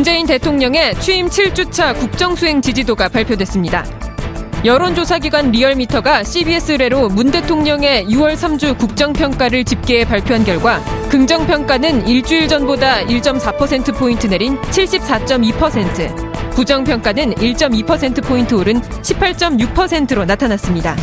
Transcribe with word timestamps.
문재인 0.00 0.24
대통령의 0.24 0.98
취임 1.00 1.26
7주차 1.26 1.94
국정수행 1.94 2.62
지지도가 2.62 3.10
발표됐습니다. 3.10 3.84
여론조사기관 4.64 5.50
리얼미터가 5.50 6.24
CBS 6.24 6.72
의뢰로 6.72 7.10
문 7.10 7.30
대통령의 7.30 8.06
6월 8.06 8.32
3주 8.32 8.78
국정평가를 8.78 9.62
집계해 9.64 10.06
발표한 10.06 10.44
결과 10.44 10.82
긍정평가는 11.10 12.08
일주일 12.08 12.48
전보다 12.48 13.04
1.4%포인트 13.04 14.26
내린 14.26 14.58
74.2%, 14.62 16.52
부정평가는 16.52 17.34
1.2%포인트 17.34 18.54
오른 18.54 18.80
18.6%로 18.80 20.24
나타났습니다. 20.24 20.96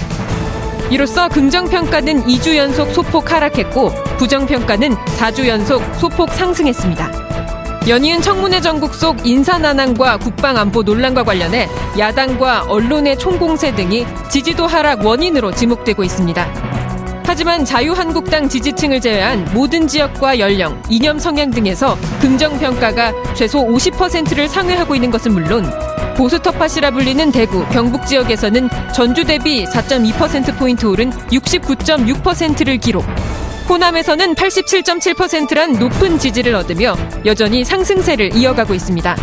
이로써 0.89 1.29
긍정평가는 1.29 2.23
2주 2.23 2.55
연속 2.55 2.91
소폭 2.93 3.31
하락했고 3.31 3.91
부정평가는 4.17 4.95
4주 4.95 5.47
연속 5.47 5.83
소폭 5.97 6.31
상승했습니다. 6.31 7.26
연이은 7.87 8.21
청문회 8.21 8.59
전국 8.59 8.93
속 8.93 9.25
인사난항과 9.25 10.17
국방안보 10.17 10.83
논란과 10.83 11.23
관련해 11.23 11.69
야당과 11.97 12.63
언론의 12.67 13.17
총공세 13.17 13.73
등이 13.73 14.05
지지도 14.29 14.67
하락 14.67 15.05
원인으로 15.05 15.53
지목되고 15.53 16.03
있습니다. 16.03 17.23
하지만 17.25 17.63
자유한국당 17.63 18.49
지지층을 18.49 18.99
제외한 18.99 19.47
모든 19.53 19.87
지역과 19.87 20.37
연령, 20.39 20.81
이념 20.89 21.17
성향 21.17 21.49
등에서 21.49 21.97
긍정평가가 22.19 23.13
최소 23.33 23.65
50%를 23.65 24.49
상회하고 24.49 24.93
있는 24.93 25.09
것은 25.09 25.31
물론 25.31 25.65
보수 26.17 26.39
텃밭이라 26.39 26.91
불리는 26.91 27.31
대구, 27.31 27.65
경북 27.69 28.05
지역에서는 28.05 28.69
전주 28.93 29.23
대비 29.23 29.63
4.2%포인트 29.65 30.87
오른 30.87 31.11
69.6%를 31.11 32.77
기록, 32.79 33.05
호남에서는 33.69 34.35
87.7%란 34.35 35.73
높은 35.73 36.17
지지를 36.17 36.55
얻으며 36.55 36.95
여전히 37.25 37.63
상승세를 37.63 38.35
이어가고 38.35 38.73
있습니다. 38.73 39.15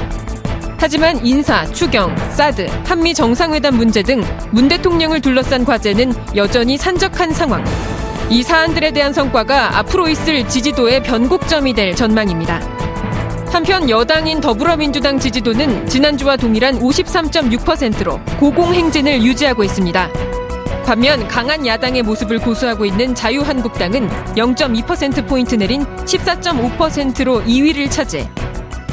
하지만 0.76 1.24
인사, 1.24 1.64
추경, 1.72 2.14
사드, 2.32 2.66
한미 2.84 3.14
정상회담 3.14 3.76
문제 3.76 4.02
등 4.02 4.22
문 4.54 4.68
대통령을 4.68 5.20
둘러싼 5.20 5.64
과제는 5.64 6.12
여전히 6.36 6.76
산적한 6.76 7.32
상황. 7.32 7.64
이 8.30 8.42
사안들에 8.42 8.92
대한 8.92 9.12
성과가 9.12 9.78
앞으로 9.78 10.08
있을 10.08 10.48
지지도의 10.48 11.02
변곡점이 11.02 11.72
될 11.74 11.96
전망입니다. 11.96 12.60
한편 13.52 13.90
여당인 13.90 14.40
더불어민주당 14.40 15.18
지지도는 15.18 15.88
지난주와 15.88 16.36
동일한 16.36 16.78
53.6%로 16.78 18.20
고공행진을 18.38 19.22
유지하고 19.22 19.64
있습니다. 19.64 20.43
반면 20.84 21.26
강한 21.28 21.66
야당의 21.66 22.02
모습을 22.02 22.38
고수하고 22.38 22.84
있는 22.84 23.14
자유한국당은 23.14 24.08
0.2%포인트 24.36 25.54
내린 25.54 25.84
14.5%로 26.04 27.42
2위를 27.42 27.90
차지해 27.90 28.28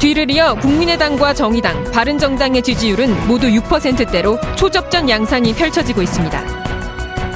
뒤를 0.00 0.30
이어 0.30 0.54
국민의당과 0.54 1.32
정의당, 1.34 1.84
바른정당의 1.92 2.62
지지율은 2.62 3.28
모두 3.28 3.46
6%대로 3.46 4.36
초접전 4.56 5.08
양상이 5.08 5.54
펼쳐지고 5.54 6.02
있습니다. 6.02 6.62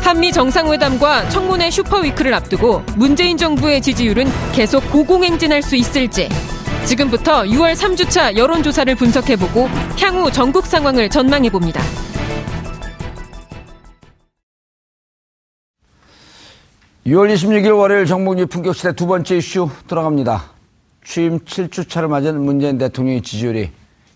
한미 0.03 0.33
정상회담과 0.33 1.29
청문회 1.29 1.71
슈퍼위크를 1.71 2.35
앞두고 2.35 2.83
문재인 2.97 3.37
정부의 3.37 3.83
지지율은 3.83 4.27
계속 4.53 4.81
고공행진할 4.91 5.63
수 5.63 5.77
있을지 5.77 6.29
지금부터 6.87 7.43
6월 7.43 7.75
3주차 7.75 8.37
여론조사를 8.37 8.95
분석해보고 8.95 9.69
향후 10.01 10.31
전국 10.33 10.67
상황을 10.67 11.09
전망해봅니다. 11.09 12.06
6월 17.07 17.33
26일 17.33 17.79
월요일 17.79 18.05
정봉주 18.05 18.49
품격시대 18.49 18.95
두 18.95 19.07
번째 19.07 19.37
이슈 19.37 19.71
들어갑니다. 19.87 20.43
취임 21.05 21.39
7주차를 21.39 22.09
맞은 22.09 22.45
문재인 22.45 22.79
대통령의 22.79 23.23
지지율이 23.23 23.71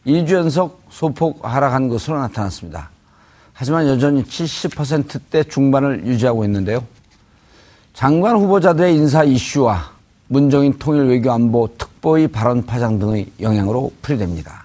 2주 0.05 0.33
연속 0.33 0.83
소폭 0.91 1.39
하락한 1.47 1.89
것으로 1.89 2.19
나타났습니다. 2.19 2.91
하지만 3.53 3.87
여전히 3.87 4.25
70%대 4.25 5.45
중반을 5.45 6.05
유지하고 6.05 6.45
있는데요. 6.47 6.85
장관 7.93 8.35
후보자들의 8.37 8.97
인사 8.97 9.23
이슈와 9.23 9.93
문정인 10.27 10.77
통일 10.77 11.05
외교 11.05 11.31
안보 11.31 11.69
특보의 11.79 12.27
발언 12.27 12.67
파장 12.67 12.99
등의 12.99 13.31
영향으로 13.41 13.93
풀이됩니다. 14.03 14.65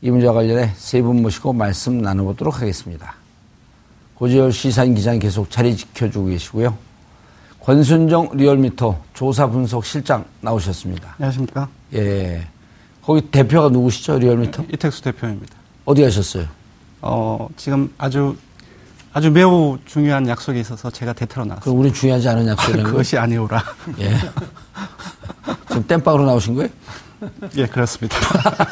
이 0.00 0.10
문제와 0.10 0.32
관련해 0.34 0.74
세 0.76 1.02
분 1.02 1.22
모시고 1.22 1.54
말씀 1.54 2.00
나눠보도록 2.00 2.60
하겠습니다. 2.60 3.14
고재열 4.14 4.52
시사인 4.52 4.94
기자님 4.94 5.20
계속 5.20 5.50
자리 5.50 5.76
지켜주고 5.76 6.26
계시고요. 6.26 6.89
권순정 7.60 8.30
리얼미터 8.34 8.98
조사 9.14 9.46
분석 9.46 9.84
실장 9.84 10.24
나오셨습니다. 10.40 11.14
안녕하십니까? 11.18 11.68
예. 11.94 12.46
거기 13.02 13.20
대표가 13.20 13.68
누구시죠, 13.68 14.18
리얼미터? 14.18 14.64
이택수 14.72 15.02
대표입니다. 15.02 15.54
어디 15.84 16.02
가셨어요? 16.02 16.46
어, 17.02 17.48
지금 17.56 17.92
아주, 17.98 18.36
아주 19.12 19.30
매우 19.30 19.78
중요한 19.84 20.26
약속이 20.26 20.60
있어서 20.60 20.90
제가 20.90 21.12
대타로. 21.12 21.48
그럼 21.60 21.78
우리 21.78 21.92
중요하지 21.92 22.28
않은 22.28 22.46
약속이라는 22.48 22.86
아, 22.86 22.90
그것이 22.90 23.18
아니오라. 23.18 23.62
예. 24.00 24.16
지금 25.68 25.86
땜빵으로 25.86 26.24
나오신 26.26 26.54
거예요? 26.54 26.70
예, 27.56 27.66
그렇습니다. 27.66 28.16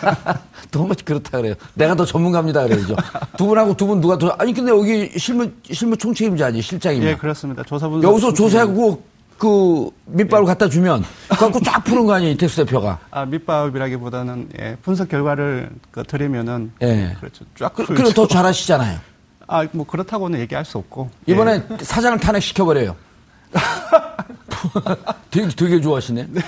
너무 0.71 0.95
그렇다 1.05 1.39
그래요. 1.39 1.55
내가 1.75 1.95
더 1.95 2.05
전문가입니다 2.05 2.63
그래야죠. 2.65 2.97
두 3.37 3.47
분하고 3.47 3.75
두 3.77 3.87
분 3.87 4.01
누가 4.01 4.17
더 4.19 4.29
아니 4.39 4.53
근데 4.53 4.71
여기 4.71 5.11
실무 5.19 5.51
실무 5.71 5.97
총책임자지 5.97 6.61
실장입니다. 6.63 7.13
예, 7.13 7.17
그렇습니다. 7.17 7.63
조사분 7.63 8.03
여기서 8.03 8.33
조사하고 8.35 9.03
그 9.39 9.91
밑밥을 10.07 10.45
예. 10.45 10.47
갖다 10.47 10.69
주면 10.69 11.05
갖고 11.29 11.61
쫙 11.61 11.83
푸는 11.85 12.07
거 12.07 12.15
아니에요 12.15 12.33
이택수 12.33 12.65
대표가. 12.65 12.99
아 13.11 13.25
밑밥이라기보다는 13.25 14.49
예, 14.61 14.77
분석 14.83 15.09
결과를 15.09 15.71
그 15.91 16.03
드리면은 16.03 16.73
예. 16.83 17.15
그렇죠. 17.21 17.45
쫙 17.59 17.73
그, 17.75 17.87
그럼 17.87 18.13
더 18.13 18.27
잘하시잖아요. 18.27 18.99
아 19.47 19.67
뭐 19.73 19.87
그렇다고는 19.87 20.41
얘기할 20.41 20.65
수 20.65 20.77
없고 20.79 21.09
이번에 21.27 21.63
예. 21.71 21.77
사장을 21.85 22.19
탄핵시켜 22.21 22.65
버려요. 22.67 22.97
되게, 25.31 25.49
되게 25.49 25.81
좋아하시네. 25.81 26.27
네. 26.31 26.41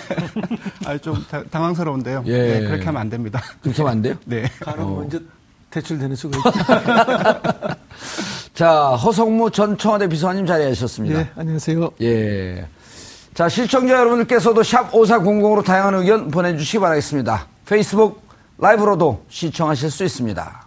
아, 0.85 0.99
좀 0.99 1.25
당황스러운데요. 1.50 2.25
예. 2.26 2.43
네, 2.43 2.61
그렇게 2.67 2.85
하면 2.85 3.00
안 3.00 3.11
됩니다. 3.11 3.43
그렇게 3.62 3.82
하면 3.82 3.93
안 3.93 4.02
돼요? 4.02 4.14
네. 4.25 4.44
가는 4.61 4.85
어. 4.85 4.88
먼저 4.88 5.19
대출되는 5.70 6.17
수가 6.17 6.38
자, 8.55 8.91
허성무 8.91 9.50
전 9.52 9.79
청와대 9.79 10.08
비서관님 10.08 10.47
자리하셨습니다. 10.47 11.19
네, 11.19 11.31
안녕하세요. 11.37 11.91
예. 12.02 12.67
자, 13.35 13.49
시청자 13.49 13.94
여러분들께서도 13.94 14.62
샵 14.62 14.91
5400으로 14.91 15.64
다양한 15.64 15.94
의견 15.94 16.31
보내주시기 16.31 16.81
바라겠습니다. 16.81 17.47
페이스북 17.64 18.23
라이브로도 18.58 19.25
시청하실 19.29 19.91
수 19.91 20.05
있습니다. 20.05 20.67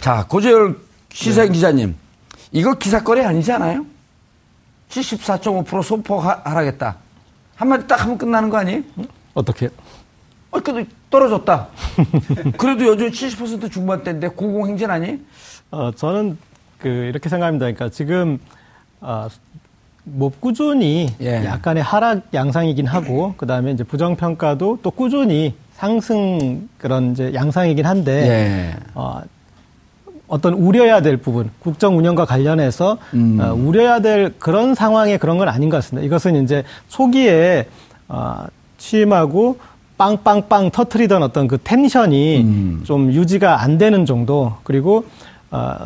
자, 0.00 0.26
고재열 0.28 0.76
시사인 1.12 1.48
네. 1.48 1.54
기자님. 1.54 1.96
이거 2.52 2.74
기사거리 2.74 3.22
아니지 3.22 3.50
않아요? 3.52 3.86
74.5% 4.90 5.82
소폭 5.82 6.24
하락했다. 6.24 6.96
한마디 7.56 7.86
딱 7.86 8.02
하면 8.02 8.18
끝나는 8.18 8.48
거 8.48 8.58
아니에요? 8.58 8.82
어떻게? 9.34 9.68
어, 10.50 10.60
근데 10.60 10.86
떨어졌다. 11.10 11.68
그래도 12.58 12.86
여전히 12.86 13.10
70% 13.10 13.70
중반대인데 13.70 14.28
공공행진 14.28 14.90
아니? 14.90 15.20
어, 15.70 15.90
저는 15.92 16.38
그 16.78 16.88
이렇게 16.88 17.28
생각합니다. 17.28 17.64
그러니까 17.66 17.88
지금 17.88 18.38
어, 19.00 19.28
뭐 20.04 20.30
꾸준히 20.38 21.08
예. 21.20 21.44
약간의 21.44 21.82
하락 21.82 22.22
양상이긴 22.32 22.86
하고 22.86 23.34
그다음에 23.38 23.72
이제 23.72 23.82
부정 23.82 24.16
평가도 24.16 24.78
또 24.82 24.90
꾸준히 24.90 25.54
상승 25.74 26.68
그런 26.78 27.12
이제 27.12 27.34
양상이긴 27.34 27.84
한데 27.84 28.12
예. 28.12 28.76
어, 28.94 29.20
어떤 30.28 30.54
우려해야 30.54 31.02
될 31.02 31.16
부분, 31.16 31.50
국정 31.60 31.96
운영과 31.96 32.24
관련해서 32.24 32.98
음. 33.14 33.38
어, 33.40 33.54
우려해야 33.54 34.00
될 34.00 34.34
그런 34.38 34.74
상황에 34.74 35.18
그런 35.18 35.38
건 35.38 35.48
아닌 35.48 35.70
것 35.70 35.76
같습니다. 35.78 36.04
이것은 36.04 36.42
이제 36.42 36.64
초기에 36.88 37.66
어, 38.08 38.44
취임하고 38.78 39.58
빵빵빵 39.98 40.70
터트리던 40.72 41.22
어떤 41.22 41.48
그 41.48 41.58
텐션이 41.62 42.42
음. 42.42 42.80
좀 42.84 43.12
유지가 43.12 43.62
안 43.62 43.78
되는 43.78 44.04
정도 44.04 44.54
그리고 44.62 45.04
어, 45.50 45.76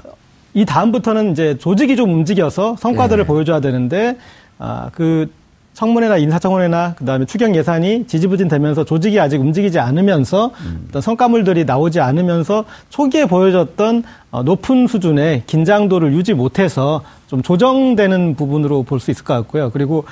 이 0.54 0.64
다음부터는 0.64 1.32
이제 1.32 1.56
조직이 1.58 1.94
좀 1.94 2.12
움직여서 2.12 2.76
성과들을 2.78 3.22
예. 3.22 3.26
보여줘야 3.26 3.60
되는데 3.60 4.16
아, 4.58 4.90
그 4.92 5.31
청문회나 5.80 6.18
인사청문회나 6.18 6.94
그다음에 6.98 7.24
추경 7.24 7.56
예산이 7.56 8.06
지지부진 8.06 8.48
되면서 8.48 8.84
조직이 8.84 9.18
아직 9.18 9.40
움직이지 9.40 9.78
않으면서 9.78 10.50
어떤 10.90 11.00
성과물들이 11.00 11.64
나오지 11.64 12.00
않으면서 12.00 12.66
초기에 12.90 13.24
보여줬던 13.24 14.02
어, 14.30 14.42
높은 14.42 14.86
수준의 14.86 15.44
긴장도를 15.46 16.12
유지 16.12 16.34
못해서 16.34 17.02
좀 17.28 17.40
조정되는 17.42 18.34
부분으로 18.34 18.82
볼 18.82 19.00
수 19.00 19.10
있을 19.10 19.24
것 19.24 19.32
같고요. 19.32 19.70
그리고 19.70 20.04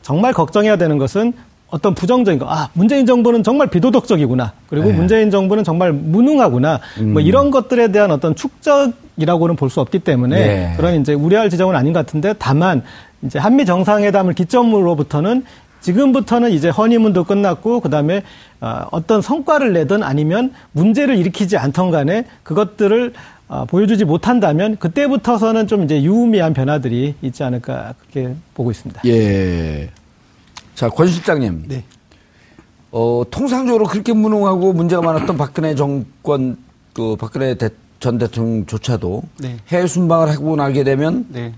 정말 0.00 0.32
걱정해야 0.32 0.76
되는 0.76 0.96
것은 0.96 1.34
어떤 1.68 1.94
부정적인 1.94 2.38
거, 2.38 2.46
아, 2.48 2.70
문재인 2.72 3.04
정부는 3.04 3.42
정말 3.42 3.66
비도덕적이구나. 3.66 4.52
그리고 4.70 4.88
네. 4.88 4.94
문재인 4.94 5.30
정부는 5.30 5.62
정말 5.64 5.92
무능하구나. 5.92 6.80
뭐 7.12 7.20
이런 7.20 7.50
것들에 7.50 7.92
대한 7.92 8.10
어떤 8.10 8.34
축적이라고는 8.34 9.56
볼 9.56 9.68
수 9.68 9.80
없기 9.80 9.98
때문에 9.98 10.36
네. 10.38 10.74
그런 10.78 10.98
이제 11.00 11.12
우려할 11.12 11.50
지점은 11.50 11.76
아닌 11.76 11.92
것 11.92 11.98
같은데 12.00 12.34
다만 12.38 12.82
이제 13.22 13.38
한미 13.38 13.64
정상회담을 13.66 14.34
기점으로부터는 14.34 15.44
지금부터는 15.80 16.50
이제 16.52 16.68
허니문도 16.68 17.24
끝났고 17.24 17.80
그다음에 17.80 18.22
어, 18.60 18.86
어떤 18.92 19.20
성과를 19.20 19.72
내든 19.72 20.02
아니면 20.02 20.52
문제를 20.72 21.16
일으키지 21.16 21.56
않던 21.56 21.90
간에 21.90 22.24
그것들을 22.44 23.12
어, 23.48 23.64
보여주지 23.66 24.04
못한다면 24.04 24.76
그때부터서는 24.76 25.66
좀 25.66 25.82
이제 25.84 26.02
유의미한 26.02 26.54
변화들이 26.54 27.14
있지 27.22 27.42
않을까 27.42 27.94
그렇게 28.00 28.34
보고 28.54 28.70
있습니다. 28.70 29.02
예. 29.06 29.90
자, 30.74 30.88
권 30.88 31.08
실장님. 31.08 31.64
네. 31.68 31.84
어, 32.92 33.22
통상적으로 33.30 33.86
그렇게 33.86 34.12
무능하고 34.12 34.72
문제가 34.72 35.02
많았던 35.02 35.36
박근혜 35.36 35.74
정권, 35.74 36.56
그 36.92 37.16
박근혜 37.16 37.54
대- 37.56 37.70
전 38.00 38.18
대통령조차도 38.18 39.22
네. 39.40 39.56
해외 39.68 39.86
순방을 39.86 40.30
하고 40.30 40.56
나게 40.56 40.82
되면 40.84 41.26
네, 41.28 41.52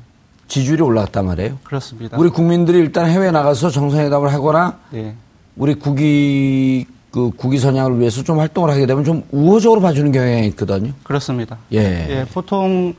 지지율이 0.55 0.83
올라갔단 0.83 1.27
말이에요. 1.27 1.59
그렇습니다. 1.65 2.17
우리 2.17 2.29
국민들이 2.29 2.79
일단 2.79 3.11
해외 3.11 3.33
나가서 3.33 3.71
정상회담을 3.71 4.33
하거나 4.33 4.79
네, 4.91 5.17
우리 5.57 5.75
국위 5.75 6.87
그 7.11 7.33
국위 7.37 7.59
선양을 7.59 7.99
위해서 7.99 8.23
좀 8.23 8.39
활동을 8.39 8.71
하게 8.71 8.87
되면 8.87 9.03
좀 9.03 9.25
우호적으로 9.33 9.81
봐주는 9.81 10.13
경향이 10.13 10.47
있거든요. 10.49 10.93
그렇습니다. 11.03 11.59
예. 11.73 11.79
예, 11.79 12.27
보통 12.33 12.95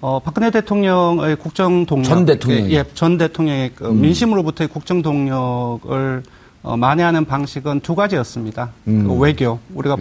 어, 0.00 0.18
박근혜 0.18 0.50
대통령의 0.50 1.36
국정 1.36 1.86
동력, 1.86 2.04
전 2.04 2.24
대통령이. 2.24 2.70
예, 2.72 2.78
예, 2.78 2.84
전 2.94 3.16
대통령의 3.16 3.70
그 3.76 3.88
음. 3.90 4.00
민심으로부터의 4.00 4.66
국정 4.66 5.00
동력을 5.00 6.22
어, 6.64 6.76
만회하는 6.76 7.26
방식은 7.26 7.80
두 7.80 7.94
가지였습니다. 7.94 8.70
음. 8.88 9.06
그 9.06 9.14
외교, 9.14 9.60
우리가 9.72 9.96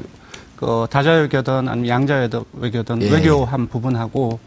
그 0.55 0.88
다자외교든 0.89 1.69
아니면 1.69 1.88
양자외교든 1.88 3.03
예. 3.03 3.11
외교한 3.11 3.67
부분하고 3.67 4.39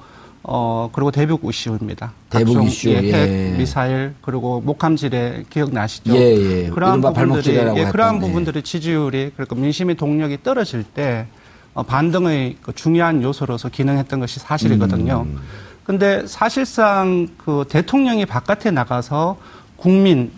어 0.53 0.91
그리고 0.93 1.13
대북 1.13 1.45
이슈입니다. 1.45 2.13
대북 2.29 2.65
이슈, 2.65 2.91
예, 2.91 2.97
핵 2.97 3.15
예. 3.15 3.55
미사일 3.57 4.15
그리고 4.21 4.61
목함지뢰 4.61 5.45
기억나시죠? 5.49 6.13
예, 6.17 6.65
예. 6.65 6.69
그러한 6.71 7.01
부분들이 7.01 7.55
예, 7.55 7.85
그러한 7.85 8.17
했던, 8.17 8.17
예. 8.17 8.21
부분들이 8.21 8.63
지지율이 8.63 9.31
그러니까 9.37 9.55
민심의 9.55 9.95
동력이 9.95 10.43
떨어질 10.43 10.83
때 10.83 11.29
어, 11.73 11.85
반등의 11.85 12.57
그 12.63 12.75
중요한 12.75 13.23
요소로서 13.23 13.69
기능했던 13.69 14.19
것이 14.19 14.41
사실이거든요. 14.41 15.25
음. 15.25 15.39
근데 15.85 16.27
사실상 16.27 17.29
그 17.39 17.65
대통령이 17.69 18.27
바깥에 18.27 18.73
나가서 18.73 19.37
국민 19.77 20.33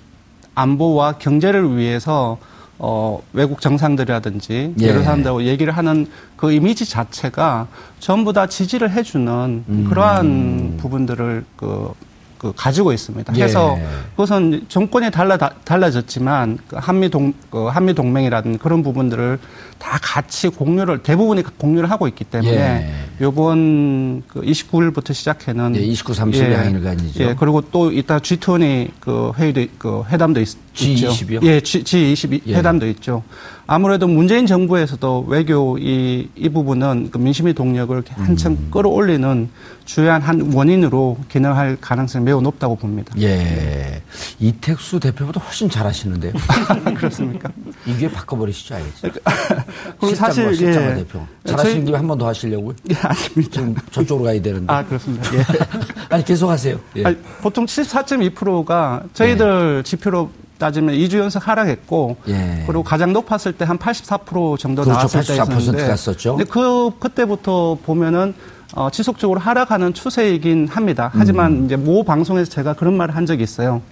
안보와 0.54 1.12
경제를 1.12 1.78
위해서 1.78 2.36
어, 2.84 3.20
외국 3.32 3.60
정상들이라든지 3.60 4.74
예. 4.80 4.88
여러 4.88 5.04
사람들하고 5.04 5.44
얘기를 5.44 5.72
하는 5.76 6.08
그 6.36 6.50
이미지 6.52 6.84
자체가 6.84 7.68
전부 8.00 8.32
다 8.32 8.46
지지를 8.48 8.90
해주는 8.90 9.64
음. 9.68 9.86
그러한 9.88 10.78
부분들을 10.80 11.44
그, 11.56 11.92
그 12.38 12.52
가지고 12.56 12.92
있습니다. 12.92 13.34
예. 13.36 13.44
해서 13.44 13.78
그것은 14.16 14.64
정권이 14.68 15.12
달라 15.12 15.36
달라졌지만 15.38 16.58
그 16.66 16.74
한미 16.76 17.08
동 17.08 17.32
그 17.52 17.66
한미 17.66 17.94
동맹이라든 17.94 18.58
그런 18.58 18.82
부분들을 18.82 19.38
다 19.78 19.98
같이 20.02 20.48
공유를 20.48 21.02
대부분이 21.04 21.42
공유를 21.58 21.88
하고 21.90 22.08
있기 22.08 22.24
때문에 22.24 22.52
예. 22.52 23.24
요번 23.24 24.22
그 24.26 24.40
29일부터 24.40 25.12
시작해는 25.14 25.76
예, 25.76 25.80
29, 25.80 26.12
30일 26.14 26.52
항일간이죠. 26.54 27.22
예, 27.22 27.36
그리고 27.38 27.60
또 27.70 27.92
이따 27.92 28.18
G20 28.18 28.90
그 28.98 29.32
회의도 29.36 29.60
있- 29.60 29.78
그 29.78 30.02
회담도 30.08 30.40
있, 30.40 30.48
G20 30.74 31.30
이요? 31.32 31.40
죠 31.40 31.46
예, 31.46 31.60
G, 31.60 31.82
G20 31.84 32.40
예. 32.46 32.54
회담도 32.56 32.86
있죠. 32.88 33.22
아무래도 33.66 34.06
문재인 34.08 34.46
정부에서도 34.46 35.26
외교 35.28 35.78
이, 35.78 36.28
이 36.34 36.48
부분은 36.48 37.10
그 37.12 37.18
민심의 37.18 37.54
동력을 37.54 38.02
한층 38.10 38.52
음. 38.52 38.68
끌어올리는 38.70 39.48
주요한 39.84 40.20
한 40.20 40.52
원인으로 40.52 41.16
기능할 41.30 41.78
가능성이 41.80 42.24
매우 42.24 42.40
높다고 42.40 42.76
봅니다. 42.76 43.14
예. 43.20 44.02
이택수 44.40 44.98
대표보다 45.00 45.40
훨씬 45.40 45.70
잘 45.70 45.86
하시는데요. 45.86 46.32
그렇습니까? 46.96 47.50
이게 47.86 48.10
바꿔버리시죠, 48.10 48.74
알겠죠? 48.74 49.08
그리고 50.00 50.14
사실, 50.16 50.54
실장과 50.54 50.90
예. 50.90 50.94
대표. 50.96 51.20
잘 51.44 51.58
하시는 51.58 51.74
저희- 51.76 51.84
김에 51.84 51.96
한 51.98 52.06
번 52.08 52.18
더 52.18 52.26
하시려고요? 52.28 52.74
예, 52.90 52.94
아닙니다. 52.96 53.50
지금 53.52 53.74
저쪽으로 53.90 54.24
가야 54.26 54.42
되는데. 54.42 54.72
아, 54.72 54.84
그렇습니다. 54.84 55.34
예. 55.34 55.44
아니, 56.10 56.24
계속 56.24 56.48
하세요. 56.50 56.78
예. 56.96 57.04
아니, 57.04 57.16
보통 57.40 57.64
74.2%가 57.66 59.02
저희들 59.14 59.82
지표로 59.84 60.30
따지면 60.62 60.94
2주 60.94 61.18
연속 61.18 61.48
하락했고 61.48 62.16
예. 62.28 62.62
그리고 62.68 62.84
가장 62.84 63.12
높았을 63.12 63.52
때 63.54 63.64
한 63.64 63.78
84% 63.78 64.58
정도 64.58 64.82
그렇죠. 64.82 64.96
나왔을 64.96 65.20
때84% 65.22 65.58
있었는데 65.58 65.88
갔었죠. 65.88 66.36
근데 66.36 66.48
그 66.50 66.90
그때부터 67.00 67.78
보면은 67.84 68.32
어, 68.74 68.88
지속적으로 68.90 69.40
하락하는 69.40 69.92
추세이긴 69.92 70.68
합니다. 70.68 71.10
하지만 71.14 71.52
음. 71.52 71.64
이제 71.66 71.76
모 71.76 72.04
방송에서 72.04 72.50
제가 72.50 72.74
그런 72.74 72.96
말을 72.96 73.16
한 73.16 73.26
적이 73.26 73.42
있어요. 73.42 73.82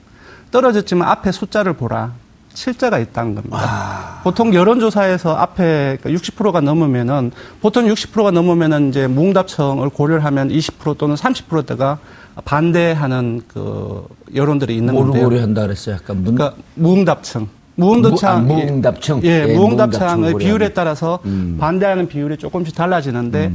떨어졌지만 0.52 1.08
앞에 1.08 1.32
숫자를 1.32 1.72
보라. 1.74 2.12
실자가 2.52 2.98
있다는 2.98 3.34
겁니다. 3.36 3.58
아. 3.60 4.20
보통 4.24 4.52
여론조사에서 4.54 5.36
앞에 5.36 5.98
60%가 6.04 6.60
넘으면은 6.60 7.30
보통 7.60 7.86
60%가 7.86 8.30
넘으면은 8.32 8.88
이제 8.90 9.06
무응답청을 9.06 9.88
고려를 9.90 10.24
하면 10.24 10.48
20% 10.48 10.98
또는 10.98 11.14
30%대가 11.14 11.98
반대하는 12.44 13.42
그 13.48 14.06
여론들이 14.34 14.76
있는 14.76 14.94
뭐를 14.94 15.10
건데요. 15.12 15.28
고려 15.28 15.42
한다 15.42 15.62
그랬어요? 15.62 15.96
약간 15.96 16.22
문, 16.22 16.34
그러니까 16.34 16.56
무응답청. 16.74 17.48
무응답청, 17.76 18.46
무- 18.46 18.52
아, 18.52 18.56
무응답청. 18.56 19.20
예, 19.24 19.46
예, 19.48 19.54
무응답청을 19.56 20.34
비율에. 20.34 20.68
따라서 20.74 21.18
음. 21.24 21.56
반대하는 21.58 22.08
비율이 22.08 22.36
조금씩 22.36 22.74
달라지는데 22.74 23.52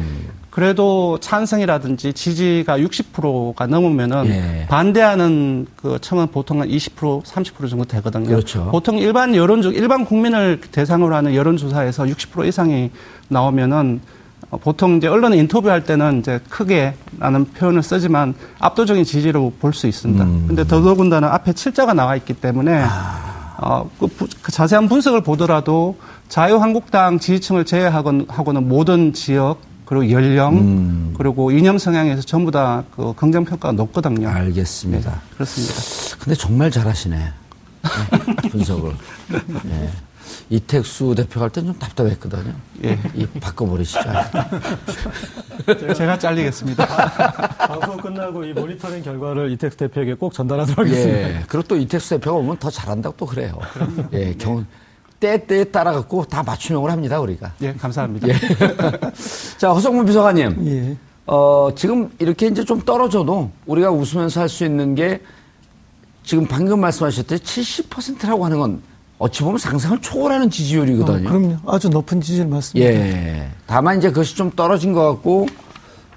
그래도 0.49 1.19
찬성이라든지 1.19 2.13
지지가 2.13 2.79
60%가 2.79 3.67
넘으면은 3.67 4.25
예. 4.27 4.65
반대하는 4.67 5.67
그 5.75 5.99
청은 6.01 6.27
보통 6.27 6.61
한 6.61 6.69
20% 6.69 7.23
30% 7.23 7.69
정도 7.69 7.85
되거든요. 7.85 8.25
그렇죠. 8.25 8.69
보통 8.71 8.97
일반 8.97 9.35
여론조 9.35 9.71
일반 9.73 10.05
국민을 10.05 10.59
대상으로 10.71 11.13
하는 11.13 11.35
여론조사에서 11.35 12.05
60% 12.05 12.47
이상이 12.47 12.89
나오면은 13.27 13.99
어, 14.03 14.14
보통 14.57 14.97
이제 14.97 15.07
언론 15.07 15.33
인터뷰할 15.33 15.83
때는 15.83 16.19
이제 16.19 16.39
크게 16.49 16.93
라는 17.19 17.45
표현을 17.45 17.81
쓰지만 17.83 18.33
압도적인 18.59 19.03
지지로 19.03 19.53
볼 19.59 19.73
수 19.73 19.87
있습니다. 19.87 20.23
음. 20.23 20.45
근데 20.47 20.65
더더군다나 20.65 21.33
앞에 21.33 21.53
칠자가 21.53 21.93
나와 21.93 22.15
있기 22.15 22.33
때문에 22.33 22.83
아. 22.87 23.55
어, 23.57 23.89
그, 23.99 24.07
부- 24.07 24.27
그 24.41 24.51
자세한 24.51 24.87
분석을 24.89 25.21
보더라도 25.21 25.97
자유한국당 26.29 27.19
지지층을 27.19 27.65
제외하고는 27.65 28.25
하고는 28.29 28.67
모든 28.67 29.13
지역 29.13 29.59
그리고 29.85 30.09
연령 30.11 30.57
음. 30.57 31.13
그리고 31.17 31.51
이념 31.51 31.77
성향에서 31.77 32.21
전부 32.23 32.51
다 32.51 32.83
그 32.95 33.13
긍정 33.15 33.45
평가가 33.45 33.71
높거든요. 33.73 34.29
알겠습니다. 34.29 35.21
그렇습니다. 35.35 35.73
근데 36.19 36.35
정말 36.35 36.71
잘하시네. 36.71 37.15
네, 37.15 38.49
분석을. 38.49 38.91
예. 39.69 39.89
이택수 40.49 41.15
대표 41.15 41.41
할땐좀 41.41 41.77
답답했거든요. 41.79 42.53
예. 42.83 42.99
이 43.15 43.25
바꿔버리시죠. 43.27 43.99
제가 45.95 46.17
잘리겠습니다. 46.19 46.85
방송 47.67 47.97
끝나고 47.97 48.43
이 48.43 48.53
모니터링 48.53 49.03
결과를 49.03 49.51
이택수 49.51 49.77
대표에게 49.77 50.13
꼭 50.15 50.33
전달하도록 50.33 50.79
하겠습니다. 50.79 51.19
예. 51.29 51.43
그리고 51.47 51.67
또 51.67 51.75
이택수 51.77 52.09
대표가 52.11 52.37
오면 52.37 52.57
더 52.57 52.69
잘한다고 52.69 53.15
또 53.17 53.25
그래요. 53.25 53.57
예. 54.13 54.33
경, 54.35 54.65
때때에 55.19 55.65
따라 55.65 55.93
갖고 55.93 56.25
다 56.25 56.43
맞춤형을 56.43 56.91
합니다 56.91 57.19
우리가. 57.19 57.53
예, 57.61 57.73
감사합니다. 57.73 58.27
예. 58.27 58.33
자 59.57 59.71
허성문 59.71 60.05
비서관님. 60.05 60.67
예. 60.67 60.97
어, 61.27 61.69
지금 61.75 62.11
이렇게 62.19 62.47
이제 62.47 62.63
좀 62.63 62.81
떨어져도 62.81 63.49
우리가 63.65 63.89
웃으면서 63.91 64.41
할 64.41 64.49
수 64.49 64.63
있는 64.63 64.93
게 64.93 65.21
지금 66.23 66.45
방금 66.47 66.79
말씀하셨듯이 66.81 67.83
70%라고 67.87 68.45
하는 68.45 68.59
건 68.59 68.81
어찌 69.17 69.43
보면 69.43 69.57
상상을 69.57 69.99
초월하는 70.01 70.47
어, 70.47 70.49
지지율이거든요. 70.49 71.29
그럼요. 71.29 71.55
아주 71.67 71.89
높은 71.89 72.21
지지율 72.21 72.47
맞습니다. 72.47 72.91
예. 72.91 73.49
다만 73.65 73.97
이제 73.97 74.09
그것이 74.09 74.35
좀 74.35 74.51
떨어진 74.51 74.93
것 74.93 75.07
같고, 75.07 75.47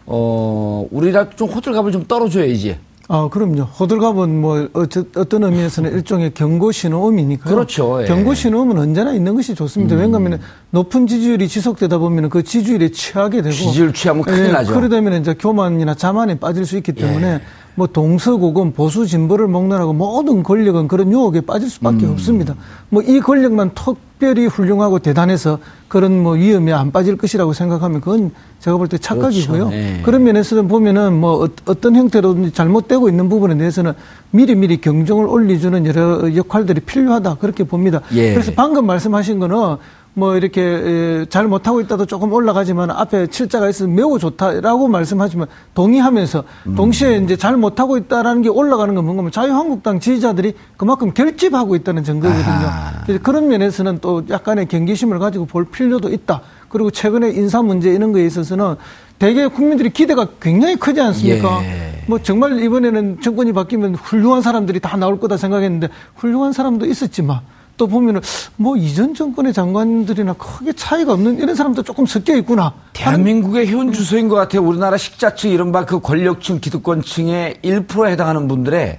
어, 0.07 0.87
우리라도 0.90 1.37
좀 1.37 1.49
호들갑을 1.49 1.93
좀 1.93 2.05
떨어줘야지. 2.07 2.76
아, 3.11 3.28
그럼요. 3.31 3.62
호들갑은 3.62 4.40
뭐 4.40 4.69
어쩌, 4.75 5.02
어떤 5.17 5.45
의미에서는 5.45 5.93
일종의 5.93 6.35
경고 6.35 6.71
신호음이니까요. 6.73 7.55
그렇죠. 7.55 8.02
예. 8.02 8.07
경고 8.07 8.35
신호음은 8.35 8.78
언제나 8.78 9.14
있는 9.14 9.35
것이 9.35 9.55
좋습니다. 9.55 9.97
왜냐하면 9.97 10.40
높은 10.71 11.07
지지율이 11.07 11.49
지속되다 11.49 11.97
보면 11.99 12.29
그 12.29 12.43
지지율에 12.43 12.91
취하게 12.91 13.41
되고 13.41 13.55
지지율 13.55 13.93
취하면 13.95 14.23
큰일 14.23 14.47
예, 14.49 14.53
나죠. 14.53 14.75
그러다면 14.75 15.21
이제 15.21 15.35
교만이나 15.35 15.95
자만에 15.95 16.39
빠질 16.39 16.67
수 16.67 16.77
있기 16.77 16.93
때문에 16.93 17.27
예. 17.27 17.41
뭐 17.75 17.87
동서고금 17.87 18.73
보수 18.73 19.07
진보를 19.07 19.47
먹느라고 19.49 19.93
모든 19.95 20.43
권력은 20.43 20.89
그런 20.89 21.11
유혹에 21.13 21.41
빠질 21.41 21.71
수밖에 21.71 22.05
음. 22.07 22.11
없습니다. 22.13 22.55
뭐 22.91 23.03
이 23.07 23.21
권력만 23.21 23.71
특별히 23.75 24.47
훌륭하고 24.47 24.99
대단해서 24.99 25.59
그런 25.87 26.23
뭐 26.23 26.33
위험에 26.35 26.73
안 26.73 26.91
빠질 26.93 27.17
것이라고 27.17 27.53
생각하면 27.55 28.01
그건 28.03 28.33
제가 28.59 28.77
볼 28.77 28.89
때 28.89 28.99
착각이고요. 28.99 29.69
그렇죠. 29.69 29.75
예. 29.77 30.01
그런 30.05 30.25
면에서 30.25 30.61
보면은 30.63 31.15
뭐 31.19 31.45
어- 31.45 31.49
어떤 31.67 31.95
형태로든지 31.97 32.51
잘못되고 32.53 33.09
있는 33.09 33.29
부분에 33.31 33.57
대해서는 33.57 33.93
미리 34.33 34.55
미리 34.57 34.81
경종을 34.83 35.27
올려주는 35.27 35.87
여러 35.87 36.35
역할들이 36.35 36.81
필요하다 36.81 37.37
그렇게 37.37 37.65
봅니다. 37.65 38.03
예. 38.13 38.35
그래서 38.35 38.53
방금 38.55 38.85
말씀하신 38.87 39.39
거는 39.39 39.77
뭐 40.15 40.37
이렇게 40.37 40.61
에, 40.62 41.27
잘 41.29 41.47
못하고 41.47 41.81
있다도 41.81 42.07
조금 42.07 42.33
올라가지만 42.33 42.91
앞에 42.91 43.29
칠자가 43.29 43.69
있어서 43.69 43.88
매우 43.88 44.19
좋다라고 44.19 44.88
말씀하시면 44.88 45.47
동의하면서 45.75 46.45
음. 46.67 46.75
동시에 46.75 47.19
이제 47.19 47.37
잘 47.37 47.57
못하고 47.57 47.97
있다라는 47.97 48.43
게 48.43 48.49
올라가는 48.49 48.93
건 48.95 49.05
뭔가 49.05 49.23
면 49.23 49.31
자유한국당 49.31 50.00
지지자들이 50.00 50.55
그만큼 50.77 51.12
결집하고 51.15 51.77
있다는 51.77 52.03
증거거든요. 52.03 52.69
그래서 53.07 53.23
그런 53.23 53.49
면에서는 53.49 53.99
또 54.00 54.25
약간의 54.29 54.67
경계심을 54.67 55.19
가지고 55.19 55.47
볼 55.47 55.67
필요도 55.67 56.09
있다. 56.09 56.43
그리고 56.69 56.91
최근에 56.91 57.31
인사 57.31 57.62
문제 57.62 57.91
이런 57.91 58.12
거에 58.12 58.27
있어서는 58.27 58.75
대개 59.19 59.47
국민들이 59.47 59.91
기대가 59.91 60.27
굉장히 60.41 60.77
크지 60.77 61.00
않습니까? 61.00 61.62
예. 61.65 62.05
뭐 62.07 62.21
정말 62.23 62.62
이번에는 62.62 63.21
정권이 63.21 63.53
바뀌면 63.53 63.95
훌륭한 63.97 64.43
사람들이 64.43 64.81
다 64.81 64.97
나올 64.97 65.19
거다 65.19 65.37
생각했는데 65.37 65.88
훌륭한 66.17 66.53
사람도 66.53 66.87
있었지만 66.87 67.41
또 67.79 67.87
보면은 67.87 68.21
뭐 68.57 68.77
이전 68.77 69.15
정권의 69.15 69.55
장관들이나 69.55 70.35
크게 70.35 70.73
차이가 70.75 71.15
없는 71.15 71.39
이런 71.39 71.55
사람도 71.55 71.83
조금 71.85 72.05
섞여 72.05 72.37
있구나. 72.37 72.75
대한민국의 72.93 73.69
현 73.69 73.93
주소인 73.93 74.29
것 74.29 74.35
같아요. 74.35 74.63
우리나라 74.63 74.99
식자층, 74.99 75.51
이른바 75.51 75.87
그 75.87 76.01
권력층, 76.01 76.61
기득권층의 76.61 77.61
1%에 77.65 78.11
해당하는 78.13 78.49
분들의 78.49 78.99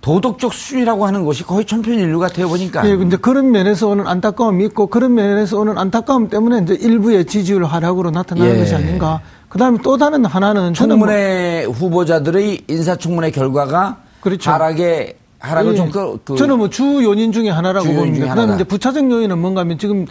도덕적 0.00 0.52
수준이라고 0.52 1.06
하는 1.06 1.24
것이 1.24 1.44
거의 1.44 1.64
천편일률 1.64 2.18
같아요, 2.18 2.48
보니까. 2.48 2.86
예, 2.90 2.96
근데 2.96 3.16
그런 3.16 3.50
면에서 3.52 3.88
오는 3.88 4.06
안타까움이 4.06 4.64
있고 4.66 4.88
그런 4.88 5.14
면에서 5.14 5.58
오는 5.60 5.78
안타까움 5.78 6.28
때문에 6.28 6.62
이제 6.62 6.74
일부의 6.74 7.26
지지율 7.26 7.64
하락으로 7.64 8.10
나타나는 8.10 8.54
예. 8.54 8.58
것이 8.58 8.74
아닌가. 8.74 9.20
그 9.48 9.58
다음에 9.58 9.78
또 9.82 9.96
다른 9.96 10.24
하나는 10.24 10.62
뭐- 10.62 10.72
청문회 10.72 11.64
후보자들의 11.64 12.64
인사청문회 12.68 13.30
결과가 13.30 13.98
그렇죠. 14.20 14.50
하락에, 14.50 15.16
하락을 15.44 15.72
예. 15.72 15.76
좀 15.76 15.90
그, 15.90 16.18
그 16.24 16.36
저는 16.36 16.58
뭐 16.58 16.68
주 16.68 16.82
요인 17.04 17.30
중에 17.32 17.48
하나라고 17.50 17.92
봅니다. 17.92 18.30
하나다. 18.30 18.54
이제 18.54 18.64
부차적 18.64 19.10
요인은 19.10 19.38
뭔가 19.38 19.60
하면 19.60 19.78
지금 19.78 20.06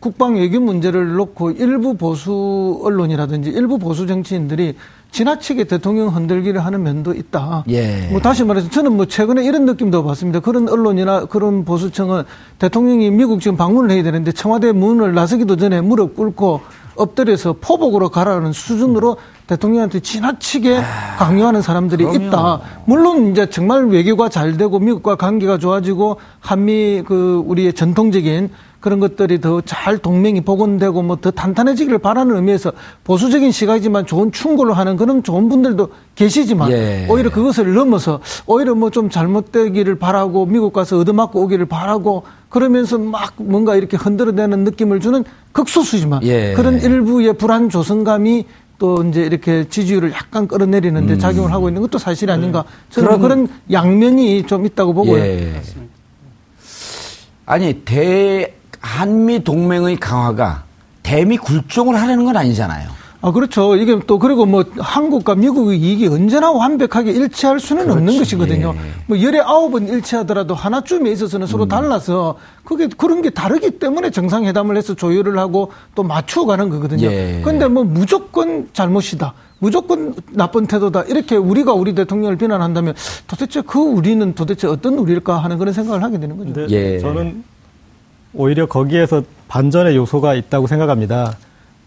국방 0.00 0.36
외교 0.36 0.60
문제를 0.60 1.14
놓고 1.14 1.50
일부 1.52 1.94
보수 1.96 2.80
언론이라든지 2.84 3.50
일부 3.50 3.78
보수 3.78 4.06
정치인들이 4.06 4.74
지나치게 5.10 5.64
대통령 5.64 6.14
흔들기를 6.14 6.64
하는 6.64 6.84
면도 6.84 7.12
있다. 7.12 7.64
예. 7.68 8.08
뭐 8.12 8.20
다시 8.20 8.44
말해서 8.44 8.70
저는 8.70 8.92
뭐 8.96 9.06
최근에 9.06 9.44
이런 9.44 9.64
느낌도 9.66 10.04
봤습니다. 10.04 10.38
그런 10.38 10.68
언론이나 10.68 11.24
그런 11.24 11.64
보수청은 11.64 12.22
대통령이 12.60 13.10
미국 13.10 13.40
지금 13.40 13.56
방문을 13.56 13.90
해야 13.90 14.04
되는데 14.04 14.30
청와대 14.30 14.70
문을 14.70 15.12
나서기도 15.14 15.56
전에 15.56 15.80
무릎 15.80 16.14
꿇고 16.14 16.60
엎드려서 17.00 17.56
포복으로 17.60 18.08
가라는 18.08 18.52
수준으로 18.52 19.16
대통령한테 19.46 20.00
지나치게 20.00 20.80
강요하는 21.18 21.62
사람들이 21.62 22.04
그럼요. 22.04 22.26
있다. 22.26 22.60
물론 22.84 23.32
이제 23.32 23.48
정말 23.50 23.86
외교가 23.86 24.28
잘 24.28 24.56
되고 24.56 24.78
미국과 24.78 25.16
관계가 25.16 25.58
좋아지고 25.58 26.18
한미 26.40 27.02
그 27.06 27.42
우리의 27.46 27.72
전통적인 27.72 28.50
그런 28.80 28.98
것들이 28.98 29.40
더 29.40 29.60
잘 29.60 29.98
동맹이 29.98 30.40
복원되고 30.40 31.02
뭐 31.02 31.16
더 31.16 31.30
탄탄해지기를 31.30 31.98
바라는 31.98 32.34
의미에서 32.36 32.72
보수적인 33.04 33.52
시각이지만 33.52 34.06
좋은 34.06 34.32
충고를 34.32 34.76
하는 34.76 34.96
그런 34.96 35.22
좋은 35.22 35.48
분들도 35.50 35.88
계시지만 36.14 36.70
예. 36.72 37.06
오히려 37.08 37.30
그것을 37.30 37.74
넘어서 37.74 38.20
오히려 38.46 38.74
뭐 38.74 38.90
좀 38.90 39.10
잘못되기를 39.10 39.98
바라고 39.98 40.46
미국 40.46 40.72
가서 40.72 40.98
얻어맞고 40.98 41.42
오기를 41.42 41.66
바라고 41.66 42.22
그러면서 42.48 42.98
막 42.98 43.34
뭔가 43.36 43.76
이렇게 43.76 43.96
흔들어대는 43.98 44.64
느낌을 44.64 45.00
주는 45.00 45.24
극소수지만 45.52 46.22
예. 46.24 46.54
그런 46.54 46.80
일부의 46.80 47.34
불안 47.34 47.68
조성감이 47.68 48.46
또 48.78 49.04
이제 49.04 49.20
이렇게 49.22 49.68
지지율을 49.68 50.12
약간 50.12 50.48
끌어내리는데 50.48 51.18
작용을 51.18 51.52
하고 51.52 51.68
있는 51.68 51.82
것도 51.82 51.98
사실이 51.98 52.32
아닌가. 52.32 52.64
저는 52.88 53.10
음. 53.10 53.20
그런- 53.20 53.46
그런, 53.46 53.58
양면이 53.70 54.46
좀 54.46 54.64
있다고 54.64 54.94
보고요. 54.94 55.18
예. 55.22 55.60
아니 57.46 57.82
대 57.84 58.54
한미 58.80 59.44
동맹의 59.44 59.96
강화가 59.98 60.64
대미 61.02 61.36
굴종을 61.36 62.00
하려는 62.00 62.24
건 62.24 62.36
아니잖아요. 62.36 63.00
아, 63.22 63.32
그렇죠. 63.32 63.76
이게 63.76 64.00
또, 64.06 64.18
그리고 64.18 64.46
뭐, 64.46 64.64
한국과 64.78 65.34
미국의 65.34 65.78
이익이 65.78 66.06
언제나 66.06 66.50
완벽하게 66.50 67.10
일치할 67.10 67.60
수는 67.60 67.90
없는 67.90 68.16
것이거든요. 68.16 68.74
예. 68.74 68.80
뭐, 69.06 69.20
열에 69.20 69.40
아홉은 69.40 69.88
일치하더라도 69.88 70.54
하나쯤에 70.54 71.10
있어서는 71.10 71.46
서로 71.46 71.66
달라서, 71.66 72.36
그게, 72.64 72.88
그런 72.96 73.20
게 73.20 73.28
다르기 73.28 73.72
때문에 73.72 74.10
정상회담을 74.10 74.74
해서 74.74 74.94
조율을 74.94 75.38
하고 75.38 75.70
또 75.94 76.02
맞춰가는 76.02 76.70
거거든요. 76.70 77.08
예. 77.08 77.42
근데 77.44 77.68
뭐, 77.68 77.84
무조건 77.84 78.68
잘못이다. 78.72 79.34
무조건 79.58 80.14
나쁜 80.30 80.66
태도다. 80.66 81.02
이렇게 81.02 81.36
우리가 81.36 81.74
우리 81.74 81.94
대통령을 81.94 82.38
비난한다면 82.38 82.94
도대체 83.26 83.60
그 83.60 83.78
우리는 83.78 84.34
도대체 84.34 84.66
어떤 84.66 84.94
우리일까 84.94 85.36
하는 85.36 85.58
그런 85.58 85.74
생각을 85.74 86.02
하게 86.02 86.18
되는 86.18 86.38
거죠. 86.38 86.66
예. 86.70 86.98
저는 86.98 87.44
오히려 88.34 88.66
거기에서 88.66 89.22
반전의 89.48 89.96
요소가 89.96 90.34
있다고 90.34 90.66
생각합니다. 90.66 91.36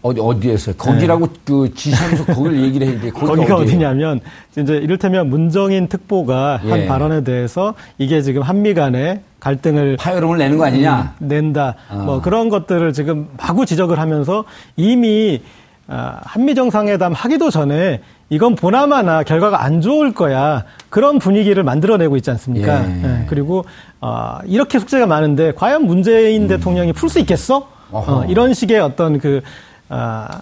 어디 0.02 0.20
어디에서요? 0.20 0.74
거기라고 0.76 1.26
그 1.46 1.72
지시하면서 1.74 2.26
거기를 2.26 2.60
얘기를 2.62 2.86
해야 2.86 3.00
돼. 3.00 3.10
거기가, 3.10 3.46
네. 3.46 3.52
어디냐면 3.52 4.20
이제 4.58 4.74
이를테면 4.74 5.30
문정인 5.30 5.88
특보가 5.88 6.60
예. 6.62 6.70
한 6.70 6.86
발언에 6.86 7.24
대해서 7.24 7.72
이게 7.96 8.20
지금 8.20 8.42
한미 8.42 8.74
간의 8.74 9.22
갈등을 9.40 9.96
파열음을 9.96 10.36
내는 10.36 10.58
거 10.58 10.66
아니냐? 10.66 11.14
낸다. 11.20 11.74
아. 11.88 11.94
뭐 11.96 12.20
그런 12.20 12.50
것들을 12.50 12.92
지금 12.92 13.28
마구 13.38 13.64
지적을 13.64 13.98
하면서 13.98 14.44
이미 14.76 15.40
아, 15.42 15.63
한미 15.86 16.54
정상회담 16.54 17.12
하기도 17.12 17.50
전에 17.50 18.00
이건 18.30 18.54
보나마나 18.54 19.22
결과가 19.22 19.62
안 19.62 19.80
좋을 19.80 20.14
거야 20.14 20.64
그런 20.88 21.18
분위기를 21.18 21.62
만들어내고 21.62 22.16
있지 22.16 22.30
않습니까? 22.30 22.84
예. 22.88 23.02
예, 23.04 23.26
그리고 23.28 23.64
아, 24.00 24.40
이렇게 24.46 24.78
숙제가 24.78 25.06
많은데 25.06 25.52
과연 25.52 25.84
문재인 25.84 26.48
대통령이 26.48 26.92
풀 26.92 27.08
수 27.10 27.20
있겠어? 27.20 27.68
음. 27.90 27.94
어, 27.94 28.24
이런 28.28 28.54
식의 28.54 28.80
어떤 28.80 29.18
그 29.18 29.42
아, 29.88 30.40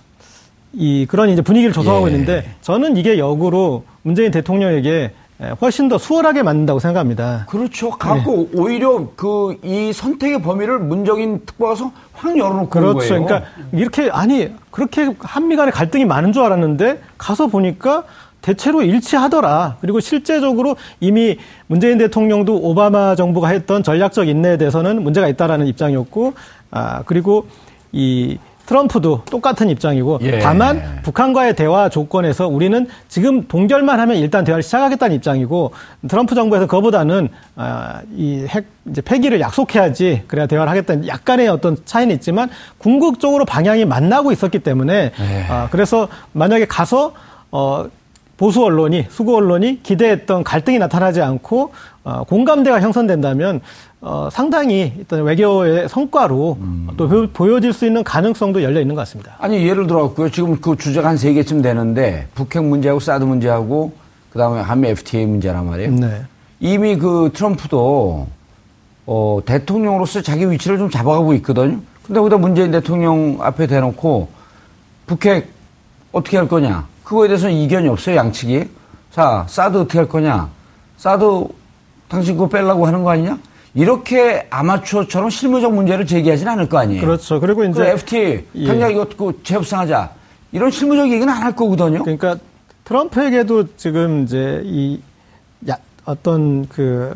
이 0.73 1.07
그런 1.09 1.29
이제 1.29 1.43
분위기를 1.43 1.73
조성하고 1.73 2.09
예. 2.09 2.13
있는데 2.13 2.45
저는 2.63 2.97
이게 2.97 3.19
역으로 3.19 3.85
문재인 4.03 4.31
대통령에게 4.31 4.91
예, 4.91 5.13
훨씬 5.61 5.89
더 5.89 5.99
수월하게 5.99 6.43
만든다고 6.43 6.79
생각합니다. 6.79 7.47
그렇죠. 7.49 7.91
갖고 7.91 8.49
네. 8.53 8.61
오히려 8.61 9.09
그 9.17 9.57
이 9.65 9.93
선택의 9.93 10.43
범위를 10.43 10.79
문정인 10.79 11.45
특보가서 11.47 11.93
확 12.13 12.37
열어놓고 12.37 12.63
온 12.63 12.69
그렇죠. 12.69 13.09
거예요. 13.09 13.25
그러니까 13.25 13.49
이렇게 13.73 14.11
아니 14.11 14.53
그렇게 14.71 15.15
한미 15.19 15.57
간에 15.57 15.71
갈등이 15.71 16.05
많은 16.05 16.33
줄 16.33 16.43
알았는데 16.43 17.01
가서 17.19 17.47
보니까 17.47 18.05
대체로 18.41 18.83
일치하더라. 18.83 19.77
그리고 19.81 20.01
실제적으로 20.01 20.77
이미 21.01 21.39
문재인 21.69 21.99
대통령도 21.99 22.57
오바마 22.57 23.15
정부가 23.15 23.49
했던 23.49 23.83
전략적 23.83 24.29
인내에 24.29 24.57
대해서는 24.57 25.03
문제가 25.03 25.29
있다라는 25.29 25.67
입장이었고, 25.69 26.35
아 26.73 27.03
그리고 27.07 27.47
이 27.93 28.39
트럼프도 28.73 29.23
똑같은 29.31 29.69
입장이고, 29.69 30.21
예. 30.23 30.39
다만 30.39 31.01
북한과의 31.03 31.55
대화 31.57 31.91
조건에서 31.91 32.49
우리는 32.49 32.87
지금 33.07 33.47
동결만 33.47 34.01
하면 34.01 34.17
일단 34.17 34.45
대화를 34.45 34.63
시작하겠다는 34.63 35.15
입장이고 35.17 35.73
트럼프 36.09 36.35
정부에서 36.35 36.67
그거보다는 36.67 37.29
아, 37.55 38.01
이핵 38.17 38.65
이제 38.87 39.03
폐기를 39.03 39.41
약속해야지 39.41 40.23
그래야 40.27 40.47
대화를 40.47 40.71
하겠다는 40.71 41.07
약간의 41.07 41.49
어떤 41.49 41.77
차이는 41.85 42.15
있지만 42.17 42.49
궁극적으로 42.79 43.45
방향이 43.45 43.85
만나고 43.85 44.33
있었기 44.33 44.61
때문에 44.61 45.13
네. 45.19 45.47
아, 45.51 45.69
그래서 45.71 46.09
만약에 46.33 46.65
가서 46.65 47.13
어 47.51 47.85
보수 48.39 48.65
언론이 48.65 49.07
수구 49.11 49.37
언론이 49.37 49.83
기대했던 49.83 50.43
갈등이 50.43 50.79
나타나지 50.79 51.21
않고 51.21 51.73
어, 52.05 52.25
공감대가 52.25 52.81
형성된다면 52.81 53.61
어, 54.05 54.29
상당히 54.33 54.93
일단 54.99 55.23
외교의 55.23 55.89
성과로 55.89 56.57
음. 56.61 56.89
또 56.97 57.09
보- 57.09 57.29
보여질 57.33 57.73
수 57.73 57.87
있는 57.87 58.03
가능성도 58.03 58.61
열려 58.65 58.81
있는 58.81 58.97
것 58.97 59.03
같습니다. 59.03 59.37
아니 59.39 59.65
예를 59.67 59.87
들어갖고요. 59.87 60.29
지금 60.31 60.61
그 60.61 60.77
주제가 60.77 61.09
한 61.09 61.17
세 61.17 61.33
개쯤 61.33 61.63
되는데 61.63 62.27
북핵 62.35 62.65
문제하고 62.65 62.99
사드 62.99 63.23
문제하고 63.23 63.93
그다음에 64.33 64.61
한미 64.61 64.89
FTA 64.89 65.25
문제란 65.27 65.67
말이에요. 65.67 65.93
네. 65.93 66.23
이미 66.59 66.97
그 66.97 67.31
트럼프도 67.33 68.27
어, 69.07 69.39
대통령으로서 69.47 70.21
자기 70.21 70.51
위치를 70.51 70.79
좀 70.79 70.91
잡아가고 70.91 71.33
있거든요. 71.35 71.79
근데 72.05 72.19
거기다 72.19 72.39
문재인 72.39 72.73
대통령 72.73 73.39
앞에 73.41 73.69
대놓고 73.69 74.29
북핵 75.07 75.49
어떻게 76.11 76.39
할 76.39 76.49
거냐. 76.49 76.87
그거에 77.05 77.29
대해서는 77.29 77.55
이견이 77.55 77.89
없어요, 77.89 78.17
양측이. 78.17 78.65
자, 79.13 79.45
사드 79.49 79.79
어떻게 79.79 79.99
할 79.99 80.09
거냐. 80.09 80.49
사드 80.97 81.45
당신 82.09 82.35
그거 82.35 82.49
빼려고 82.49 82.87
하는 82.87 83.03
거 83.05 83.11
아니냐? 83.11 83.39
이렇게 83.75 84.47
아마추어처럼 84.51 85.31
실무적 85.31 85.73
문제를 85.75 86.07
제기하지는 86.07 86.53
않을 86.53 86.69
거 86.69 86.79
아니에요. 86.79 87.01
그렇죠. 87.01 87.41
그리고 87.41 87.61
그 87.63 87.69
이제 87.69 87.91
FTA 87.91 88.45
예. 88.55 88.67
당장 88.67 88.91
이거 88.91 89.07
그 89.17 89.41
재협상하자. 89.43 90.11
이런 90.53 90.71
실무적 90.71 91.07
얘기는 91.11 91.29
안 91.29 91.43
할 91.43 91.57
거거든요. 91.57 92.03
그러니까 92.03 92.37
트럼프에게도 92.85 93.77
지금 93.77 94.25
이제 94.25 94.61
이 94.65 95.01
야, 95.71 95.79
어떤 96.05 96.67
그 96.69 97.15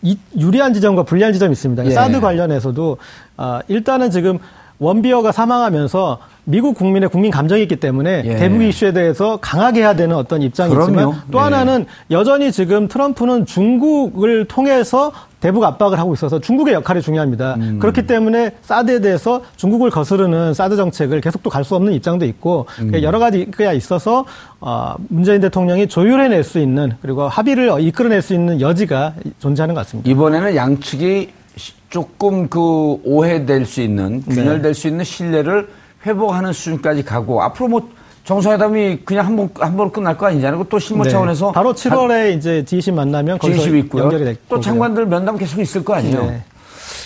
이, 0.00 0.16
유리한 0.38 0.72
지점과 0.72 1.02
불리한 1.02 1.32
지점이 1.34 1.52
있습니다. 1.52 1.84
예. 1.84 1.90
사드 1.90 2.20
관련해서도 2.20 2.96
아, 3.36 3.60
일단은 3.68 4.10
지금 4.10 4.38
원비어가 4.78 5.30
사망하면서 5.30 6.18
미국 6.44 6.74
국민의 6.74 7.08
국민 7.10 7.30
감정이 7.30 7.62
있기 7.62 7.76
때문에 7.76 8.22
예. 8.24 8.36
대북 8.36 8.62
이슈에 8.62 8.92
대해서 8.92 9.36
강하게 9.36 9.80
해야 9.82 9.94
되는 9.94 10.16
어떤 10.16 10.40
입장이 10.42 10.72
그럼요. 10.74 10.90
있지만 10.92 11.22
또 11.30 11.38
예. 11.38 11.42
하나는 11.42 11.86
여전히 12.10 12.50
지금 12.50 12.88
트럼프는 12.88 13.44
중국을 13.46 14.46
통해서 14.46 15.12
대북 15.42 15.64
압박을 15.64 15.98
하고 15.98 16.14
있어서 16.14 16.38
중국의 16.38 16.72
역할이 16.74 17.02
중요합니다. 17.02 17.56
음. 17.56 17.78
그렇기 17.80 18.06
때문에 18.06 18.52
사드에 18.62 19.00
대해서 19.00 19.42
중국을 19.56 19.90
거스르는 19.90 20.54
사드 20.54 20.76
정책을 20.76 21.20
계속 21.20 21.42
또 21.42 21.50
갈 21.50 21.64
수 21.64 21.74
없는 21.74 21.92
입장도 21.94 22.24
있고 22.26 22.66
음. 22.80 22.92
여러 23.02 23.18
가지가 23.18 23.72
있어서 23.72 24.24
어, 24.60 24.94
문재인 25.08 25.40
대통령이 25.40 25.88
조율해낼 25.88 26.44
수 26.44 26.60
있는 26.60 26.92
그리고 27.02 27.28
합의를 27.28 27.80
이끌어낼 27.80 28.22
수 28.22 28.34
있는 28.34 28.60
여지가 28.60 29.14
존재하는 29.40 29.74
것 29.74 29.80
같습니다. 29.82 30.08
이번에는 30.08 30.54
양측이 30.54 31.30
시- 31.56 31.72
조금 31.90 32.48
그 32.48 32.60
오해될 33.04 33.66
수 33.66 33.80
있는 33.82 34.22
네. 34.26 34.34
균열될 34.36 34.74
수 34.74 34.86
있는 34.88 35.04
신뢰를 35.04 35.68
회복하는 36.06 36.52
수준까지 36.52 37.02
가고 37.04 37.42
앞으로 37.42 37.68
뭐 37.68 37.88
정상회담이 38.24 39.00
그냥 39.04 39.26
한 39.26 39.36
번 39.36 39.50
한 39.58 39.76
번으로 39.76 39.90
끝날 39.92 40.16
거 40.16 40.26
아니잖아요. 40.26 40.64
또 40.70 40.78
실무 40.78 41.04
네. 41.04 41.10
차원에서 41.10 41.52
바로 41.52 41.74
7월에 41.74 42.36
이제 42.36 42.64
G20 42.66 42.94
만나면 42.94 43.38
거기서 43.38 43.58
진심이 43.60 43.80
있고요. 43.80 44.04
연결이 44.04 44.36
또 44.48 44.60
장관들 44.60 45.06
면담 45.06 45.36
계속 45.36 45.60
있을 45.60 45.84
거 45.84 45.94
아니에요. 45.94 46.26
네. 46.26 46.44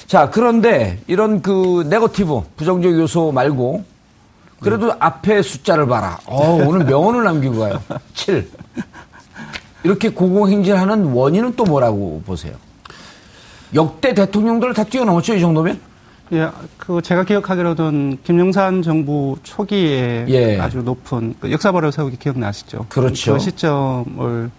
자, 0.06 0.30
그런데 0.30 0.99
이런 1.06 1.40
그 1.42 1.85
네거티브 1.88 2.42
부정적 2.56 2.92
요소 2.99 3.32
말고 3.32 3.85
그래도 4.61 4.92
앞에 4.99 5.42
숫자를 5.42 5.87
봐라. 5.87 6.18
어, 6.26 6.62
오늘 6.66 6.85
명언을 6.87 7.25
남기고 7.25 7.58
가요. 7.58 7.82
7. 8.14 8.49
이렇게 9.85 10.08
고공행진하는 10.11 11.12
원인은 11.12 11.54
또 11.56 11.64
뭐라고 11.64 12.23
보세요? 12.26 12.54
역대 13.75 14.14
대통령들을 14.14 14.75
다 14.75 14.85
뛰어넘었죠, 14.85 15.35
이 15.35 15.40
정도면? 15.40 15.78
예, 16.33 16.49
그 16.76 17.00
제가 17.02 17.25
기억하기로는 17.25 18.18
김영삼 18.25 18.83
정부 18.83 19.37
초기에 19.42 20.26
예. 20.28 20.59
아주 20.59 20.78
높은 20.78 21.35
그 21.40 21.52
역사발을 21.52 21.92
세우기 21.92 22.16
기억나시죠? 22.16 22.87
그렇죠. 22.88 23.35
그 23.35 23.38
시점을 23.38 24.50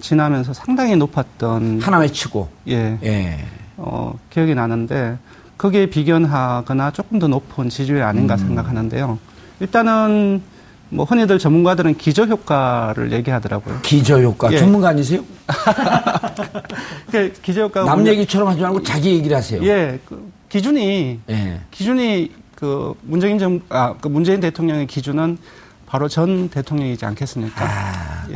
지나면서 0.00 0.54
상당히 0.54 0.96
높았던 0.96 1.80
하나 1.82 1.98
외치고. 1.98 2.48
예, 2.68 2.98
예. 3.02 3.38
어, 3.76 4.18
기억이 4.30 4.54
나는데 4.54 5.18
거기에 5.58 5.86
비견하거나 5.86 6.92
조금 6.92 7.18
더 7.18 7.28
높은 7.28 7.68
지지율이 7.68 8.02
아닌가 8.02 8.34
음. 8.34 8.38
생각하는데요. 8.38 9.18
일단은 9.60 10.42
뭐 10.88 11.04
흔히들 11.04 11.38
전문가들은 11.38 11.98
기저 11.98 12.24
효과를 12.24 13.12
얘기하더라고요. 13.12 13.80
기저 13.82 14.20
효과. 14.22 14.50
예. 14.52 14.58
전문가 14.58 14.88
아니세요? 14.88 15.22
그 17.12 17.32
기저 17.42 17.62
효과가 17.64 17.94
남 17.94 18.06
얘기처럼 18.06 18.48
하지 18.48 18.60
말고 18.62 18.82
자기 18.82 19.10
얘기를 19.10 19.36
하세요. 19.36 19.62
예, 19.62 19.98
그 20.06 20.30
기준이 20.50 21.20
예. 21.30 21.60
기준이 21.70 22.32
그 22.56 22.94
문재인 23.02 23.38
정, 23.38 23.60
아, 23.70 23.94
그 23.98 24.08
문재인 24.08 24.40
대통령의 24.40 24.86
기준은 24.86 25.38
바로 25.86 26.08
전 26.08 26.50
대통령이지 26.50 27.06
않겠습니까? 27.06 27.64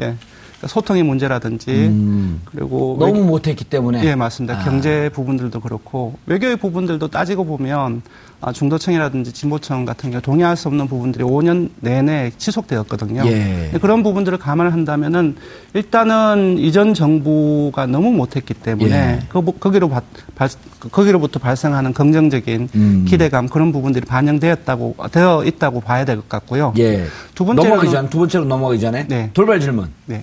예. 0.00 0.16
그러니까 0.64 0.68
소통의 0.68 1.02
문제라든지 1.02 1.70
아. 1.70 1.74
음. 1.88 2.40
그리고 2.44 2.96
너무 2.98 3.20
외- 3.20 3.26
못했기 3.26 3.64
때문에. 3.64 4.02
예, 4.04 4.14
맞습니다. 4.14 4.60
아. 4.60 4.64
경제 4.64 5.10
부분들도 5.12 5.60
그렇고 5.60 6.14
외교의 6.26 6.56
부분들도 6.56 7.08
따지고 7.08 7.44
보면 7.44 8.02
아, 8.40 8.52
중도청이라든지 8.52 9.32
진보청 9.32 9.86
같은 9.86 10.10
경우 10.10 10.20
동의할 10.20 10.54
수 10.56 10.68
없는 10.68 10.86
부분들이 10.86 11.24
5년 11.24 11.70
내내 11.80 12.30
지속되었거든요. 12.36 13.22
예. 13.26 13.70
그런 13.80 14.02
부분들을 14.02 14.36
감안한다면은 14.38 15.36
일단은 15.72 16.58
이전 16.58 16.92
정부가 16.92 17.86
너무 17.86 18.12
못했기 18.12 18.52
때문에 18.54 18.94
예. 19.22 19.26
그, 19.30 19.42
거기로 19.58 19.88
바- 19.88 20.02
발- 20.34 20.50
거기로부터 20.90 21.38
발생하는 21.38 21.94
긍정적인 21.94 22.68
음. 22.74 23.04
기대감 23.08 23.48
그런 23.48 23.72
부분들이 23.72 24.04
반영되었다고 24.04 24.96
되어 25.10 25.42
있다고 25.44 25.80
봐야 25.80 26.04
될 26.04 26.16
것 26.16 26.28
같고요. 26.28 26.74
예. 26.78 27.04
두 27.34 27.44
번째로는- 27.46 27.56
넘어가기 27.64 27.90
전, 27.90 28.10
두 28.10 28.18
번째로 28.18 28.44
넘어가기 28.44 28.78
전에. 28.80 29.06
네. 29.08 29.30
돌발 29.32 29.58
질문. 29.60 29.88
네. 30.04 30.22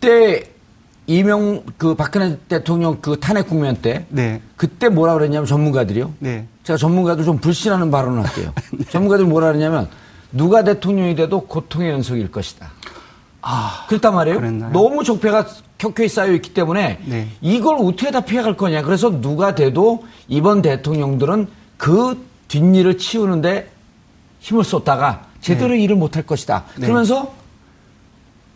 그때 0.00 0.44
이명 1.06 1.62
그 1.76 1.94
박근혜 1.94 2.38
대통령 2.48 3.00
그 3.00 3.20
탄핵 3.20 3.48
국면 3.48 3.76
때 3.76 4.06
네. 4.08 4.40
그때 4.56 4.88
뭐라 4.88 5.14
그랬냐면 5.14 5.46
전문가들이요. 5.46 6.14
네. 6.20 6.46
제가 6.64 6.76
전문가도 6.78 7.24
좀 7.24 7.38
불신하는 7.38 7.90
발언을 7.90 8.24
할게요. 8.24 8.52
전문가들이 8.90 9.28
뭐라 9.28 9.48
그랬냐면 9.48 9.88
누가 10.32 10.64
대통령이 10.64 11.14
돼도 11.16 11.42
고통의 11.42 11.90
연속일 11.90 12.30
것이다. 12.30 12.70
아, 13.42 13.86
그랬단 13.88 14.14
말이에요. 14.14 14.38
그랬나요? 14.38 14.72
너무 14.72 15.04
적폐가 15.04 15.46
켜켜이 15.78 16.08
쌓여 16.08 16.32
있기 16.32 16.54
때문에 16.54 17.00
네. 17.04 17.28
이걸 17.40 17.76
어떻게 17.80 18.10
다 18.10 18.20
피해갈 18.20 18.56
거냐. 18.56 18.82
그래서 18.82 19.20
누가 19.20 19.54
돼도 19.54 20.04
이번 20.28 20.62
대통령들은 20.62 21.48
그 21.76 22.24
뒷일을 22.48 22.98
치우는데 22.98 23.70
힘을 24.40 24.64
쏟다가 24.64 25.26
제대로 25.40 25.74
일을 25.74 25.96
못할 25.96 26.22
것이다. 26.22 26.64
네. 26.76 26.86
그러면서 26.86 27.39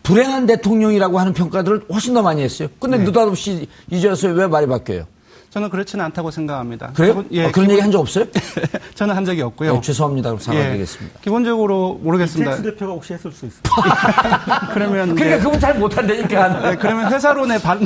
불행한 0.05 0.45
대통령이라고 0.45 1.19
하는 1.19 1.33
평가들을 1.33 1.85
훨씬 1.91 2.13
더 2.13 2.21
많이 2.21 2.41
했어요. 2.43 2.67
근데 2.79 2.97
네. 2.97 3.03
느닷없이 3.03 3.67
이제 3.89 4.07
와서 4.07 4.27
왜 4.29 4.47
말이 4.47 4.67
바뀌어요? 4.67 5.05
저는 5.49 5.69
그렇지는 5.69 6.03
않다고 6.05 6.31
생각합니다. 6.31 6.91
그래요? 6.93 7.13
기본- 7.13 7.27
예, 7.31 7.45
어, 7.45 7.51
그런 7.51 7.63
기본- 7.67 7.69
얘기 7.71 7.81
한 7.81 7.89
적 7.91 7.99
없어요? 8.01 8.25
저는 8.93 9.15
한 9.15 9.23
적이 9.23 9.41
없고요. 9.43 9.73
네, 9.75 9.81
죄송합니다. 9.81 10.29
그럼 10.31 10.39
예, 10.39 10.43
사과드리겠습니다. 10.43 11.19
기본적으로 11.21 11.99
모르겠습니다. 12.03 12.51
이택수 12.51 12.71
대표가 12.71 12.91
혹시 12.93 13.13
했을 13.13 13.31
수 13.31 13.45
있어요. 13.45 13.61
그러면 14.73 15.15
그러니까 15.15 15.37
이제- 15.37 15.39
그분 15.43 15.59
잘 15.59 15.79
못한다니까. 15.79 16.59
네, 16.71 16.75
그러면 16.77 17.11
회사론에 17.11 17.57
반, 17.59 17.79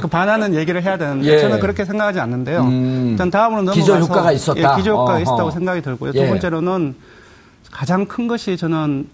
그 0.00 0.08
반하는 0.08 0.52
얘기를 0.54 0.82
해야 0.82 0.98
되는데 0.98 1.28
예. 1.28 1.38
저는 1.40 1.60
그렇게 1.60 1.84
생각하지 1.84 2.18
않는데요. 2.18 2.62
음. 2.64 3.08
일단 3.12 3.30
다음으로 3.30 3.62
넘어가서 3.62 3.80
기저 3.80 3.98
효과가 4.00 4.32
있었다. 4.32 4.72
예, 4.72 4.76
기저 4.78 4.90
효과가 4.90 5.12
어허. 5.12 5.22
있었다고 5.22 5.50
생각이 5.52 5.80
들고요. 5.80 6.10
예. 6.16 6.24
두 6.24 6.28
번째로는 6.28 6.96
가장 7.70 8.04
큰 8.06 8.26
것이 8.26 8.56
저는 8.56 9.08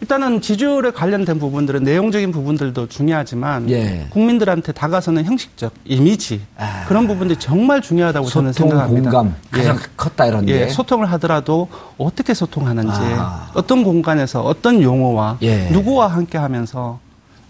일단은 0.00 0.40
지지율에 0.40 0.92
관련된 0.92 1.38
부분들은 1.38 1.82
내용적인 1.84 2.32
부분들도 2.32 2.88
중요하지만 2.88 3.68
예. 3.70 4.06
국민들한테 4.10 4.72
다가서는 4.72 5.24
형식적 5.24 5.72
이미지 5.84 6.40
아. 6.56 6.84
그런 6.88 7.06
부분들이 7.06 7.38
정말 7.38 7.82
중요하다고 7.82 8.26
저는 8.28 8.52
생각합니다. 8.54 9.10
공감 9.10 9.34
가장 9.50 9.76
예. 9.76 9.80
컸다 9.96 10.26
이런 10.26 10.46
게. 10.46 10.62
예, 10.62 10.68
소통을 10.68 11.10
하더라도 11.12 11.68
어떻게 11.98 12.32
소통하는지, 12.32 12.98
아. 12.98 13.50
어떤 13.54 13.84
공간에서 13.84 14.40
어떤 14.42 14.82
용어와 14.82 15.36
예. 15.42 15.68
누구와 15.70 16.06
함께 16.06 16.38
하면서 16.38 16.98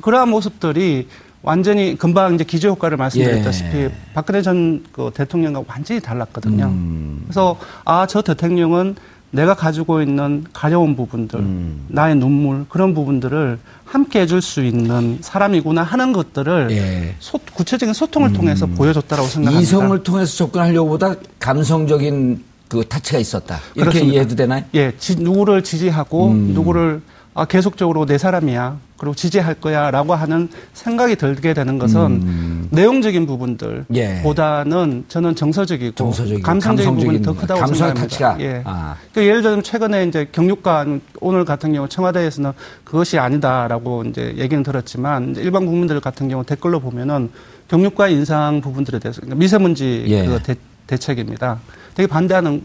그러한 0.03 0.29
모습들이 0.29 1.07
완전히 1.43 1.97
금방 1.97 2.35
이제 2.35 2.45
기저 2.45 2.69
효과를 2.69 2.97
말씀드렸다시피 2.99 3.77
예. 3.79 3.93
박근혜 4.13 4.43
전 4.43 4.83
그 4.93 5.11
대통령과 5.15 5.63
완전히 5.69 6.01
달랐거든요. 6.01 6.65
음. 6.67 7.21
그래서 7.25 7.57
아, 7.85 8.07
저 8.07 8.23
대통령은 8.23 8.97
내가 9.33 9.55
가지고 9.55 10.03
있는 10.03 10.45
가려운 10.53 10.97
부분들, 10.97 11.39
음. 11.39 11.85
나의 11.89 12.17
눈물 12.17 12.67
그런 12.69 12.95
부분들을 12.95 13.59
함께 13.85 14.21
해줄 14.23 14.43
수 14.43 14.65
있는 14.65 15.19
사람이구나 15.21 15.83
하는 15.83 16.13
것들을 16.13 16.69
예. 16.73 17.15
소- 17.21 17.39
구체적인 17.55 17.93
소통을 17.93 18.33
통해서 18.33 18.67
보여줬다라고 18.67 19.29
생각합니다. 19.29 19.61
이성을 19.63 20.03
통해서 20.03 20.37
접근하려고 20.37 20.91
보다 20.91 21.15
감성적인 21.39 22.43
그 22.69 22.85
타치가 22.89 23.19
있었다. 23.19 23.59
이렇게 23.75 23.91
그렇습니다. 23.91 24.13
이해해도 24.13 24.35
되나요? 24.37 24.65
예, 24.75 24.93
지- 24.99 25.17
누구를 25.17 25.63
지지하고 25.63 26.29
음. 26.31 26.53
누구를 26.55 27.01
아, 27.33 27.45
계속적으로 27.45 28.07
내 28.07 28.19
사람이야. 28.19 28.79
그리고 28.97 29.15
지지할 29.15 29.55
거야. 29.55 29.91
라고 29.91 30.15
하는 30.15 30.49
생각이 30.75 31.17
들게 31.17 31.55
되는 31.55 31.79
것은 31.79 32.01
음. 32.01 32.69
내용적인 32.71 33.25
부분들 33.27 33.87
예. 33.95 34.21
보다는 34.23 35.05
저는 35.09 35.37
정서적이고 35.37 35.95
정서적이고 35.95 36.43
감성적인 36.43 36.97
부분이 36.97 37.23
더 37.23 37.33
감성적인 37.33 37.41
크다고 37.41 37.75
생각합니다. 37.75 38.03
타치가. 38.03 38.37
예. 38.41 38.63
아. 38.65 38.97
그 39.15 39.25
예를 39.25 39.43
들면 39.43 39.63
최근에 39.63 40.05
이제 40.05 40.29
경육관 40.33 41.01
오늘 41.21 41.45
같은 41.45 41.73
경우 41.73 41.89
청와대에서는 41.89 42.53
그것이 42.85 43.19
아니다라고 43.19 44.05
이제 44.05 44.35
얘기는 44.37 44.63
들었지만 44.63 45.31
이제 45.31 45.41
일반 45.41 45.65
국민들 45.65 45.99
같은 46.01 46.29
경우 46.29 46.45
댓글로 46.45 46.81
보면은 46.81 47.31
경유가 47.69 48.09
인상 48.09 48.61
부분들에 48.61 48.99
대해서 48.99 49.21
그러니까 49.21 49.39
미세먼지 49.39 50.05
예. 50.09 50.27
그 50.27 50.43
대, 50.43 50.57
대책입니다. 50.89 51.59
되게 51.95 52.07
반대하는 52.07 52.63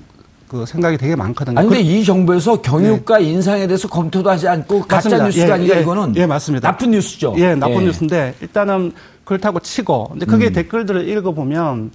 그 0.47 0.65
생각이 0.65 0.97
되게 0.97 1.15
많거든요. 1.15 1.60
아니 1.60 1.67
근데 1.67 1.84
그- 1.84 1.89
이 1.89 2.03
정부에서 2.03 2.62
경유가 2.62 3.19
인상에 3.19 3.65
대해서 3.67 3.88
검토도 3.88 4.29
하지 4.29 4.47
않고 4.47 4.81
가짜. 4.84 5.23
뉴스가 5.23 5.47
예, 5.47 5.51
아니라 5.53 5.77
예, 5.77 5.81
이거는 5.81 6.15
예, 6.15 6.25
맞습니다. 6.25 6.69
나쁜 6.71 6.91
뉴스죠. 6.91 7.34
예, 7.38 7.55
나쁜 7.55 7.86
뉴스인데 7.86 8.36
일단은 8.41 8.91
그렇다고 9.23 9.60
치고 9.60 10.10
근데 10.12 10.25
음. 10.25 10.27
그게 10.27 10.51
댓글들을 10.51 11.10
읽어 11.10 11.31
보면 11.31 11.89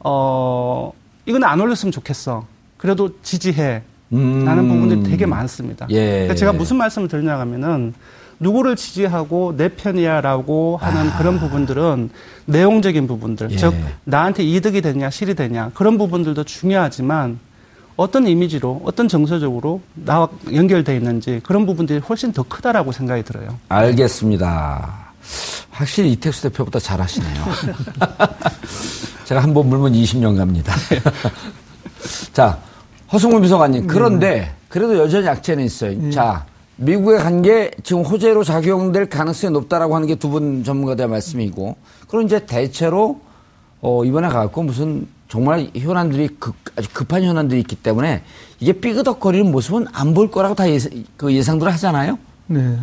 어 0.00 0.92
이건 1.26 1.44
안 1.44 1.60
올렸으면 1.60 1.92
좋겠어. 1.92 2.46
그래도 2.76 3.10
지지해. 3.22 3.82
음. 4.12 4.44
라는 4.44 4.68
부분들이 4.68 5.02
되게 5.02 5.26
많습니다. 5.26 5.86
예. 5.90 6.10
그러니까 6.10 6.34
제가 6.34 6.52
무슨 6.52 6.76
말씀을 6.76 7.08
드리냐 7.08 7.38
하면은 7.40 7.94
누구를 8.38 8.76
지지하고 8.76 9.54
내 9.56 9.68
편이야라고 9.70 10.76
하는 10.80 11.10
그런 11.16 11.38
부분들은 11.40 12.10
내용적인 12.46 13.06
부분들, 13.06 13.46
아. 13.46 13.50
예. 13.50 13.56
즉 13.56 13.74
나한테 14.04 14.44
이득이 14.44 14.82
되냐 14.82 15.08
실이 15.10 15.34
되냐 15.34 15.70
그런 15.74 15.98
부분들도 15.98 16.44
중요하지만 16.44 17.38
어떤 17.96 18.26
이미지로 18.26 18.82
어떤 18.84 19.06
정서적으로 19.08 19.80
나와 19.94 20.28
연결돼 20.52 20.96
있는지 20.96 21.40
그런 21.44 21.64
부분들이 21.66 22.00
훨씬 22.00 22.32
더 22.32 22.42
크다라고 22.42 22.92
생각이 22.92 23.22
들어요. 23.22 23.56
알겠습니다. 23.68 25.04
확실히 25.70 26.12
이택수 26.12 26.42
대표보다 26.42 26.78
잘하시네요. 26.80 27.44
제가 29.24 29.42
한 29.42 29.54
번 29.54 29.68
물면 29.68 29.92
20년 29.92 30.36
갑니다. 30.36 30.74
자, 32.32 32.58
허승문 33.12 33.40
비서관님. 33.42 33.86
그런데 33.86 34.54
그래도 34.68 34.98
여전히 34.98 35.26
약재는 35.26 35.64
있어요. 35.64 36.10
자, 36.10 36.44
미국에 36.76 37.18
간 37.18 37.40
게 37.42 37.70
지금 37.84 38.02
호재로 38.02 38.42
작용될 38.44 39.08
가능성이 39.08 39.52
높다라고 39.52 39.94
하는 39.94 40.06
게 40.08 40.16
두 40.16 40.28
분 40.28 40.64
전문가들의 40.64 41.08
말씀이고, 41.08 41.76
그럼 42.08 42.24
이제 42.26 42.44
대체로 42.44 43.20
어, 43.80 44.04
이번에 44.04 44.28
가고 44.28 44.62
무슨 44.62 45.06
정말 45.28 45.70
현안들이 45.74 46.28
급, 46.38 46.54
아주 46.76 46.88
급한 46.92 47.22
현안들이 47.24 47.60
있기 47.60 47.76
때문에 47.76 48.22
이게 48.60 48.72
삐그덕거리는 48.72 49.50
모습은 49.50 49.86
안 49.92 50.14
볼 50.14 50.30
거라고 50.30 50.54
다 50.54 50.68
예상, 50.70 50.92
그 51.16 51.32
예상들을 51.32 51.72
하잖아요. 51.72 52.18
네. 52.46 52.78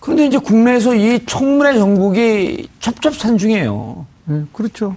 그런데 0.00 0.26
이제 0.26 0.38
국내에서 0.38 0.94
이 0.94 1.24
청문회 1.26 1.74
전국이 1.74 2.68
첩첩산중이에요. 2.80 4.06
네, 4.26 4.42
그렇죠. 4.52 4.96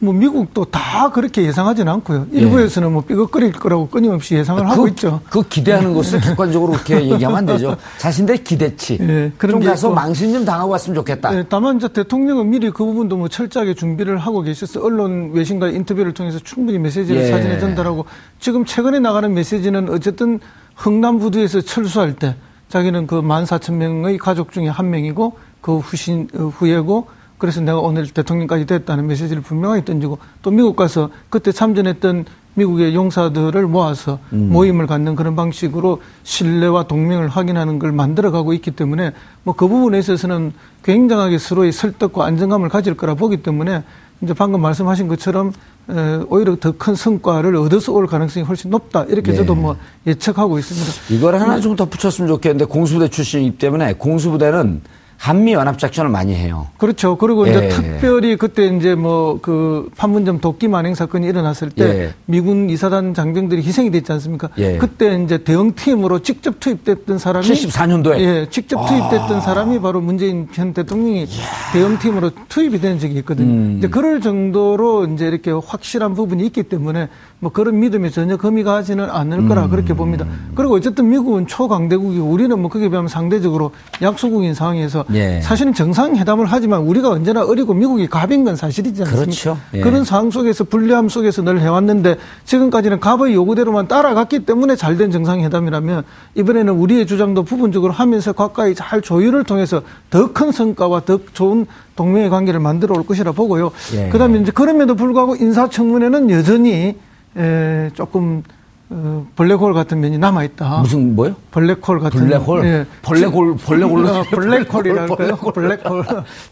뭐 0.00 0.14
미국도 0.14 0.66
다 0.66 1.10
그렇게 1.10 1.42
예상하지는 1.42 1.92
않고요. 1.94 2.28
일부에서는 2.30 2.92
뭐 2.92 3.02
삐걱거릴 3.02 3.52
거라고 3.52 3.88
끊임없이 3.88 4.36
예상을 4.36 4.64
하고 4.68 4.82
그, 4.82 4.88
있죠. 4.90 5.20
그 5.28 5.42
기대하는 5.42 5.92
것을 5.92 6.20
객관적으로 6.20 6.72
그렇게 6.72 7.02
얘기하면 7.10 7.38
안 7.38 7.46
되죠. 7.46 7.76
자신들 7.98 8.44
기대치. 8.44 8.98
예, 9.00 9.32
그런 9.36 9.54
좀게 9.54 9.66
가서 9.66 9.88
있고. 9.88 9.94
망신 9.96 10.32
좀 10.32 10.44
당하고 10.44 10.70
왔으면 10.70 10.94
좋겠다. 10.94 11.30
네, 11.32 11.44
다만 11.48 11.78
이제 11.78 11.88
대통령은 11.88 12.48
미리 12.48 12.70
그 12.70 12.84
부분도 12.84 13.16
뭐 13.16 13.26
철저하게 13.26 13.74
준비를 13.74 14.18
하고 14.18 14.42
계셔서 14.42 14.80
언론 14.80 15.32
외신과의 15.32 15.74
인터뷰를 15.74 16.14
통해서 16.14 16.38
충분히 16.38 16.78
메시지를 16.78 17.22
예. 17.22 17.30
사진에 17.30 17.58
전달하고 17.58 18.04
지금 18.38 18.64
최근에 18.64 19.00
나가는 19.00 19.32
메시지는 19.34 19.88
어쨌든 19.90 20.38
흥남부두에서 20.76 21.62
철수할 21.62 22.14
때 22.14 22.36
자기는 22.68 23.08
그 23.08 23.20
14,000명의 23.20 24.18
가족 24.18 24.52
중에 24.52 24.68
한 24.68 24.90
명이고 24.90 25.32
그 25.60 25.78
후신 25.78 26.28
어, 26.34 26.52
후예고 26.56 27.17
그래서 27.38 27.60
내가 27.60 27.78
오늘 27.78 28.06
대통령까지 28.08 28.66
됐다는 28.66 29.06
메시지를 29.06 29.42
분명하게 29.42 29.84
던지고 29.84 30.18
또 30.42 30.50
미국 30.50 30.76
가서 30.76 31.10
그때 31.30 31.52
참전했던 31.52 32.24
미국의 32.54 32.92
용사들을 32.96 33.66
모아서 33.68 34.18
모임을 34.30 34.88
갖는 34.88 35.14
그런 35.14 35.36
방식으로 35.36 36.02
신뢰와 36.24 36.88
동맹을 36.88 37.28
확인하는 37.28 37.78
걸 37.78 37.92
만들어가고 37.92 38.52
있기 38.54 38.72
때문에 38.72 39.12
뭐 39.44 39.54
그 39.54 39.68
부분에 39.68 39.98
있어서는 40.00 40.52
굉장하게 40.82 41.38
서로의 41.38 41.70
설득과 41.70 42.24
안정감을 42.26 42.68
가질 42.68 42.94
거라 42.96 43.14
보기 43.14 43.38
때문에 43.44 43.84
이제 44.22 44.34
방금 44.34 44.60
말씀하신 44.60 45.06
것처럼 45.06 45.52
에, 45.88 46.20
오히려 46.28 46.56
더 46.56 46.72
큰 46.76 46.96
성과를 46.96 47.54
얻어서 47.54 47.92
올 47.92 48.08
가능성이 48.08 48.44
훨씬 48.44 48.70
높다 48.70 49.04
이렇게 49.04 49.30
네. 49.30 49.36
저도 49.36 49.54
뭐 49.54 49.76
예측하고 50.06 50.58
있습니다. 50.58 51.14
이걸 51.14 51.36
하나 51.36 51.60
좀 51.60 51.76
덧붙였으면 51.76 52.26
좋겠는데 52.28 52.64
공수부대 52.64 53.08
출신이기 53.08 53.58
때문에 53.58 53.92
공수부대는 53.94 54.82
한미 55.18 55.52
연합 55.52 55.78
작전을 55.78 56.10
많이 56.10 56.34
해요. 56.34 56.68
그렇죠. 56.78 57.18
그리고 57.18 57.46
예. 57.48 57.50
이제 57.50 57.68
특별히 57.68 58.36
그때 58.36 58.66
이제 58.66 58.94
뭐 58.94 59.38
그 59.48 59.88
판문점 59.96 60.40
도끼 60.40 60.68
만행 60.68 60.94
사건이 60.94 61.26
일어났을 61.26 61.70
때 61.70 61.84
예. 61.84 62.14
미군 62.26 62.70
이사단 62.70 63.14
장병들이 63.14 63.62
희생이 63.62 63.90
됐지 63.90 64.12
않습니까? 64.12 64.48
예. 64.58 64.76
그때 64.78 65.20
이제 65.22 65.38
대응 65.38 65.72
팀으로 65.74 66.20
직접 66.20 66.60
투입됐던 66.60 67.18
사람이 67.18 67.46
74년도에? 67.46 68.12
아. 68.12 68.20
예, 68.20 68.46
직접 68.50 68.84
투입됐던 68.86 69.40
사람이 69.40 69.80
바로 69.80 70.00
문재인 70.00 70.48
전 70.52 70.72
대통령이 70.72 71.26
대응 71.72 71.98
팀으로 71.98 72.30
투입이 72.48 72.80
된 72.80 72.98
적이 72.98 73.14
있거든요. 73.18 73.50
음. 73.50 73.74
이제 73.78 73.88
그럴 73.88 74.20
정도로 74.20 75.06
이제 75.06 75.26
이렇게 75.26 75.50
확실한 75.50 76.14
부분이 76.14 76.44
있기 76.46 76.64
때문에 76.64 77.08
뭐 77.40 77.52
그런 77.52 77.78
믿음에 77.78 78.10
전혀 78.10 78.36
금이 78.36 78.64
가지는 78.64 79.08
않을 79.08 79.46
거라 79.46 79.66
음. 79.66 79.70
그렇게 79.70 79.94
봅니다. 79.94 80.26
그리고 80.56 80.74
어쨌든 80.74 81.08
미국은 81.08 81.46
초강대국이고 81.46 82.26
우리는 82.26 82.58
뭐 82.60 82.68
그게 82.68 82.88
비하면 82.88 83.06
상대적으로 83.08 83.70
약소국인 84.02 84.54
상황에서 84.54 85.04
예. 85.14 85.40
사실은 85.40 85.72
정상회담을 85.72 86.46
하지만 86.46 86.80
우리가 86.82 87.10
언제나 87.10 87.44
어리고 87.44 87.74
미국이 87.74 88.08
갑인 88.08 88.44
건 88.44 88.56
사실이지 88.56 89.02
않습니까? 89.02 89.24
그렇죠. 89.24 89.56
예. 89.74 89.80
그런 89.80 90.04
상황 90.04 90.32
속에서 90.32 90.64
불리함 90.64 91.08
속에서 91.08 91.42
늘 91.42 91.60
해왔는데 91.60 92.16
지금까지는 92.44 92.98
갑의 92.98 93.34
요구대로만 93.34 93.86
따라갔기 93.86 94.40
때문에 94.40 94.74
잘된 94.74 95.12
정상회담이라면 95.12 96.02
이번에는 96.34 96.72
우리의 96.72 97.06
주장도 97.06 97.44
부분적으로 97.44 97.92
하면서 97.92 98.32
가까이 98.32 98.74
잘 98.74 99.00
조율을 99.00 99.44
통해서 99.44 99.82
더 100.10 100.28
큰 100.32 100.52
성과와 100.52 101.02
더 101.06 101.20
좋은 101.32 101.66
동맹의 101.96 102.30
관계를 102.30 102.60
만들어 102.60 102.94
올 102.96 103.06
것이라 103.06 103.32
보고요. 103.32 103.70
예. 103.94 104.08
그다음에 104.08 104.38
이제 104.40 104.50
그럼에도 104.52 104.94
불구하고 104.94 105.36
인사청문회는 105.36 106.30
여전히 106.30 106.96
에, 107.38 107.90
조금 107.94 108.42
어, 108.90 109.26
블랙홀 109.36 109.74
같은 109.74 110.00
면이 110.00 110.16
남아 110.16 110.44
있다. 110.44 110.78
무슨 110.80 111.14
뭐요? 111.14 111.36
블랙홀 111.50 112.00
같은 112.00 112.20
블랙홀? 112.20 112.64
예. 112.64 112.86
블랙홀, 113.02 113.56
블랙홀로 113.58 114.08
어, 114.08 114.22
블랙홀이랄까요? 114.30 115.36
블랙홀. 115.36 115.52
블랙홀. 115.52 116.04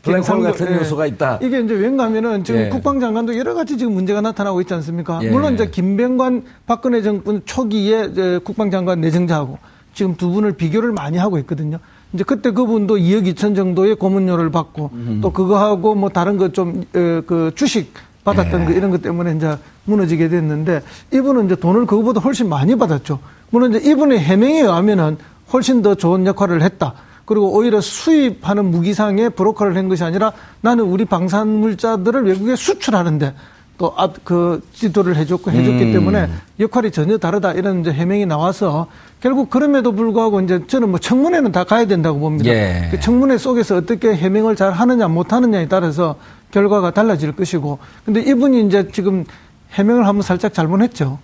블랙홀 0.03 0.21
갱상도- 0.21 0.43
같은 0.43 0.71
예. 0.71 0.77
요소가 0.77 1.07
있다. 1.07 1.39
이게 1.43 1.61
이제 1.61 1.73
왠가 1.75 2.05
하면은 2.05 2.45
지금 2.45 2.61
예. 2.61 2.69
국방장관도 2.69 3.39
여러 3.39 3.55
가지 3.55 3.79
지금 3.79 3.95
문제가 3.95 4.21
나타나고 4.21 4.61
있지 4.61 4.75
않습니까? 4.75 5.21
예. 5.23 5.31
물론 5.31 5.55
이제 5.55 5.67
김병관 5.71 6.43
박근혜 6.67 7.01
정권 7.01 7.41
초기에 7.47 8.41
국방장관 8.45 9.01
내정자하고 9.01 9.59
지금 9.95 10.15
두 10.17 10.29
분을 10.31 10.53
비교를 10.53 10.93
많이 10.93 11.17
하고 11.17 11.39
있거든요. 11.39 11.79
이제 12.13 12.23
그때 12.23 12.51
그분도 12.51 12.97
2억 12.97 13.33
2천 13.35 13.57
정도의 13.57 13.95
고문료를 13.97 14.51
받고 14.51 14.91
또 15.23 15.33
그거하고 15.33 15.95
뭐 15.95 16.11
다른 16.11 16.37
거좀그 16.37 17.53
주식 17.55 17.95
받았던 18.27 18.63
예. 18.63 18.65
거 18.67 18.73
이런 18.73 18.91
것 18.91 19.01
때문에 19.01 19.35
이제 19.37 19.57
무너지게 19.85 20.29
됐는데 20.29 20.83
이분은 21.13 21.47
이제 21.47 21.55
돈을 21.55 21.87
그거보다 21.87 22.21
훨씬 22.21 22.49
많이 22.49 22.77
받았죠. 22.77 23.21
물론 23.51 23.75
이제 23.75 23.91
이분의 23.91 24.19
해명에 24.19 24.61
의하면은 24.61 25.17
훨씬 25.53 25.81
더 25.81 25.95
좋은 25.95 26.27
역할을 26.27 26.61
했다. 26.63 26.95
그리고 27.25 27.57
오히려 27.57 27.81
수입하는 27.81 28.67
무기상의 28.67 29.31
브로커를 29.31 29.77
한 29.77 29.89
것이 29.89 30.05
아니라 30.05 30.33
나는 30.61 30.85
우리 30.85 31.05
방산물자들을 31.05 32.25
외국에 32.27 32.57
수출하는데 32.57 33.35
또그 33.79 34.63
지도를 34.73 35.17
해줬고 35.17 35.51
해줬기 35.51 35.85
음. 35.85 35.93
때문에 35.93 36.29
역할이 36.59 36.91
전혀 36.91 37.19
다르다 37.19 37.53
이런 37.53 37.81
이제 37.81 37.93
해명이 37.93 38.27
나와서 38.27 38.87
결국 39.21 39.51
그럼에도 39.51 39.93
불구하고 39.93 40.41
이제 40.41 40.63
저는 40.67 40.91
뭐 40.91 40.99
청문회는 40.99 41.53
다 41.53 41.65
가야 41.65 41.87
된다고 41.87 42.19
봅니다. 42.19 42.51
예. 42.51 42.89
그 42.91 43.01
청문회 43.01 43.39
속에서 43.39 43.77
어떻게 43.77 44.15
해명을 44.15 44.57
잘 44.57 44.73
하느냐 44.73 45.09
못 45.09 45.33
하느냐에 45.33 45.69
따라서 45.69 46.17
결과가 46.51 46.93
달라질 46.93 47.33
것이고 47.33 47.79
근데 48.05 48.21
이분이 48.21 48.67
이제 48.67 48.89
지금 48.93 49.25
해명을 49.73 50.07
한번 50.07 50.23
살짝 50.23 50.55
잘못했죠. 50.55 51.19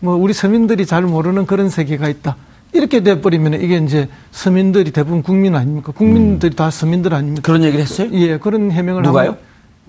뭐 0.00 0.14
우리 0.14 0.32
서민들이 0.32 0.86
잘 0.86 1.02
모르는 1.02 1.46
그런 1.46 1.68
세계가 1.68 2.08
있다. 2.08 2.36
이렇게 2.72 3.02
돼버리면 3.02 3.54
이게 3.62 3.78
이제 3.78 4.08
서민들이 4.30 4.90
대부분 4.90 5.22
국민 5.22 5.54
아닙니까? 5.54 5.92
국민들이 5.92 6.54
다 6.54 6.70
서민들 6.70 7.14
아닙니까? 7.14 7.42
그런 7.42 7.64
얘기를 7.64 7.82
했어요? 7.82 8.10
예, 8.12 8.38
그런 8.38 8.70
해명을 8.70 9.02
누가요? 9.02 9.30
하면 9.30 9.40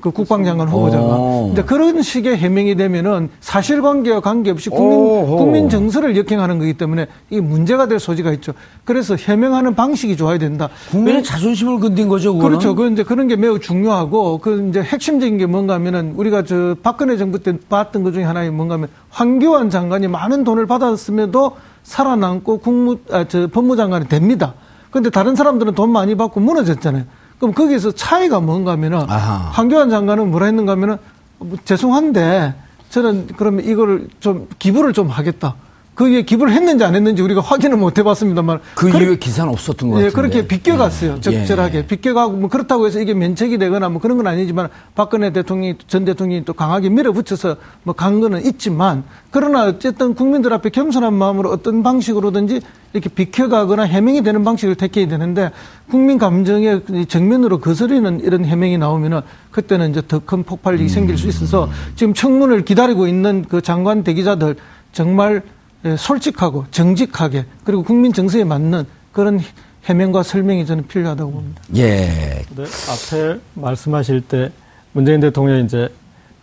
그 0.02 0.12
국방장관 0.12 0.68
후보자가 0.68 1.06
오. 1.06 1.50
이제 1.54 1.64
그런 1.64 2.02
식의 2.02 2.38
해명이 2.38 2.76
되면은 2.76 3.30
사실관계와 3.40 4.22
관계없이 4.22 4.70
국민 4.70 5.00
오호. 5.00 5.38
국민 5.38 5.70
정서를 5.70 6.16
역행하는 6.18 6.60
거기 6.60 6.74
때문에 6.74 7.08
이게 7.30 7.42
문제가 7.42 7.88
될 7.88 8.00
소지가 8.00 8.32
있죠. 8.34 8.54
그래서 8.86 9.16
해명하는 9.16 9.76
방식이 9.76 10.18
좋아야 10.18 10.38
된다. 10.38 10.70
국민의 10.92 11.24
자존심을 11.24 11.80
건든 11.80 12.08
거죠, 12.08 12.34
그거는. 12.34 12.58
그렇죠. 12.58 12.76
그 12.76 12.90
이제 12.92 13.04
그런 13.04 13.28
게 13.28 13.36
매우 13.36 13.60
중요하고 13.60 14.40
그 14.40 14.68
이제 14.70 14.82
핵심적인 14.82 15.38
게 15.38 15.46
뭔가 15.46 15.74
하면은 15.76 16.14
우리가 16.16 16.44
저 16.44 16.76
박근혜 16.82 17.18
정부 17.18 17.40
때 17.40 17.58
봤던 17.70 18.04
것 18.04 18.14
중에 18.14 18.24
하나가 18.24 18.50
뭔가 18.52 18.76
하면 18.76 18.90
황교안 19.10 19.70
장관이 19.70 20.08
많은 20.08 20.44
돈을 20.44 20.66
받았음에도 20.66 21.58
살아남고 21.84 22.60
국무 22.60 22.98
아, 23.12 23.26
저 23.28 23.48
법무장관이 23.48 24.08
됩니다. 24.08 24.54
그런데 24.92 25.10
다른 25.10 25.36
사람들은 25.36 25.76
돈 25.76 25.92
많이 25.92 26.16
받고 26.16 26.40
무너졌잖아요. 26.40 27.04
그럼 27.40 27.54
거기서 27.54 27.92
차이가 27.94 28.40
뭔가 28.40 28.72
하면은 28.74 29.10
아하. 29.10 29.50
황교안 29.52 29.90
장관은 29.90 30.30
뭐라 30.30 30.48
했는가 30.48 30.74
하면은 30.74 30.98
뭐 31.40 31.58
죄송한데 31.64 32.54
저는 32.90 33.28
그러면 33.38 33.64
이거를 33.66 34.10
좀 34.20 34.48
기부를 34.60 34.94
좀 34.94 35.08
하겠다. 35.08 35.56
그 36.00 36.06
위에 36.10 36.22
기부를 36.22 36.54
했는지 36.54 36.86
안 36.86 36.96
했는지 36.96 37.22
우리가 37.22 37.42
확인을 37.42 37.76
못 37.76 37.98
해봤습니다만 38.00 38.60
그 38.74 38.90
그렇- 38.90 39.02
이후에 39.04 39.16
기사는 39.18 39.52
없었던 39.52 39.90
것 39.90 40.02
예. 40.02 40.10
그렇게 40.10 40.48
비껴갔어요. 40.48 41.20
적절하게. 41.20 41.80
예. 41.80 41.86
비껴가고, 41.88 42.38
뭐 42.38 42.48
그렇다고 42.50 42.88
해서 42.88 43.02
이게 43.02 43.14
면책이 43.14 43.58
되거나 43.58 43.90
뭐 43.90 44.00
그런 44.00 44.16
건 44.16 44.26
아니지만 44.28 44.70
박근혜 44.96 45.34
대통령이, 45.34 45.76
전 45.88 46.06
대통령이 46.06 46.46
또 46.46 46.54
강하게 46.54 46.88
밀어붙여서 46.88 47.58
뭐 47.84 47.94
간 47.96 48.22
거는 48.22 48.46
있지만 48.46 49.04
그러나 49.30 49.66
어쨌든 49.66 50.14
국민들 50.16 50.54
앞에 50.54 50.70
겸손한 50.70 51.14
마음으로 51.14 51.50
어떤 51.50 51.84
방식으로든지 51.84 52.62
이렇게 52.94 53.10
비켜가거나 53.10 53.84
해명이 53.84 54.24
되는 54.24 54.46
방식을 54.46 54.76
택해야 54.76 55.06
되는데 55.10 55.52
국민 55.92 56.18
감정에 56.18 56.80
정면으로 57.10 57.60
거스리는 57.60 58.22
이런 58.22 58.46
해명이 58.46 58.78
나오면은 58.78 59.20
그때는 59.52 59.90
이제 59.92 60.02
더 60.08 60.20
큰 60.26 60.44
폭발력이 60.44 60.88
생길 60.88 61.18
수 61.18 61.28
있어서 61.28 61.68
지금 61.98 62.14
청문을 62.14 62.64
기다리고 62.64 63.06
있는 63.06 63.44
그 63.50 63.60
장관 63.62 64.06
대기자들 64.06 64.56
정말 64.94 65.42
예, 65.42 65.59
솔직하고 65.98 66.66
정직하게 66.72 67.46
그리고 67.64 67.84
국민 67.84 68.12
정서에 68.14 68.44
맞는 68.44 68.86
그런 69.12 69.40
해명과 69.86 70.24
설명이 70.24 70.66
저는 70.66 70.88
필요하다고 70.88 71.32
봅니다. 71.32 71.62
예. 71.76 72.46
네, 72.56 72.64
앞에 72.64 73.40
말씀하실 73.56 74.22
때 74.22 74.52
문재인 74.92 75.20
대통령이 75.20 75.64
이제 75.64 75.90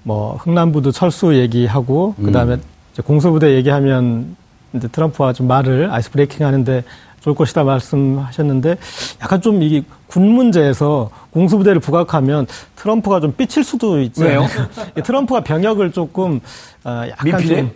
뭐 0.03 0.37
흥남부도 0.37 0.93
철수 0.93 1.35
얘기하고 1.35 2.15
그다음에 2.25 2.57
이제 2.93 3.03
공수부대 3.03 3.55
얘기하면 3.55 4.37
이제 4.73 4.89
트럼프와 4.89 5.33
좀 5.33 5.47
말을 5.49 5.91
아이스 5.91 6.11
브레이킹 6.11 6.47
하는데 6.47 6.83
좋을 7.21 7.35
것이다 7.35 7.65
말씀하셨는데 7.65 8.77
약간 9.21 9.41
좀이군 9.41 10.29
문제에서 10.29 11.11
공수부대를 11.31 11.81
부각하면 11.81 12.47
트럼프가 12.77 13.21
좀 13.21 13.35
삐칠 13.37 13.65
수도 13.65 14.01
있죠. 14.03 14.25
왜요? 14.25 14.47
트럼프가 15.05 15.41
병역을 15.41 15.93
조금 15.93 16.41
어 16.85 17.03
약간 17.09 17.25
미필해? 17.25 17.57
좀 17.57 17.71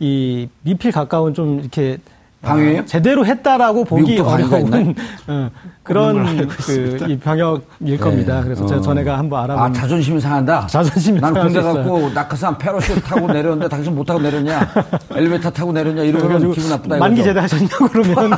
이 0.00 0.48
미필 0.62 0.92
가까운 0.92 1.34
좀 1.34 1.60
이렇게 1.60 1.98
어, 2.42 2.46
방위예요? 2.48 2.84
제대로 2.84 3.24
했다라고 3.24 3.84
보기 3.84 4.18
어려운? 4.18 4.94
어, 5.28 5.50
그런 5.82 6.46
그 6.48 7.06
이 7.08 7.18
병역일 7.18 7.98
겁니다. 7.98 8.42
그래서 8.42 8.66
제가 8.66 8.80
어. 8.80 8.82
전에가 8.82 9.18
한번 9.18 9.44
알아본 9.44 9.62
아, 9.64 9.72
자존심이 9.72 10.20
상한다? 10.20 10.66
자존심이 10.68 11.20
난 11.20 11.32
군대. 11.32 11.62
갖고 11.62 12.10
낙하산 12.10 12.58
패러슈트 12.58 13.00
타고 13.02 13.26
내렸는데 13.28 13.68
당신 13.68 13.94
못 13.94 14.04
타고 14.04 14.20
내렸냐? 14.20 14.60
엘리베이터 15.14 15.50
타고 15.50 15.72
내렸냐? 15.72 16.02
이러면 16.02 16.52
기분 16.52 16.70
나쁘다. 16.70 16.98
만기. 16.98 17.22
제대 17.22 17.40
하셨냐고 17.40 17.88
그러면 17.88 18.30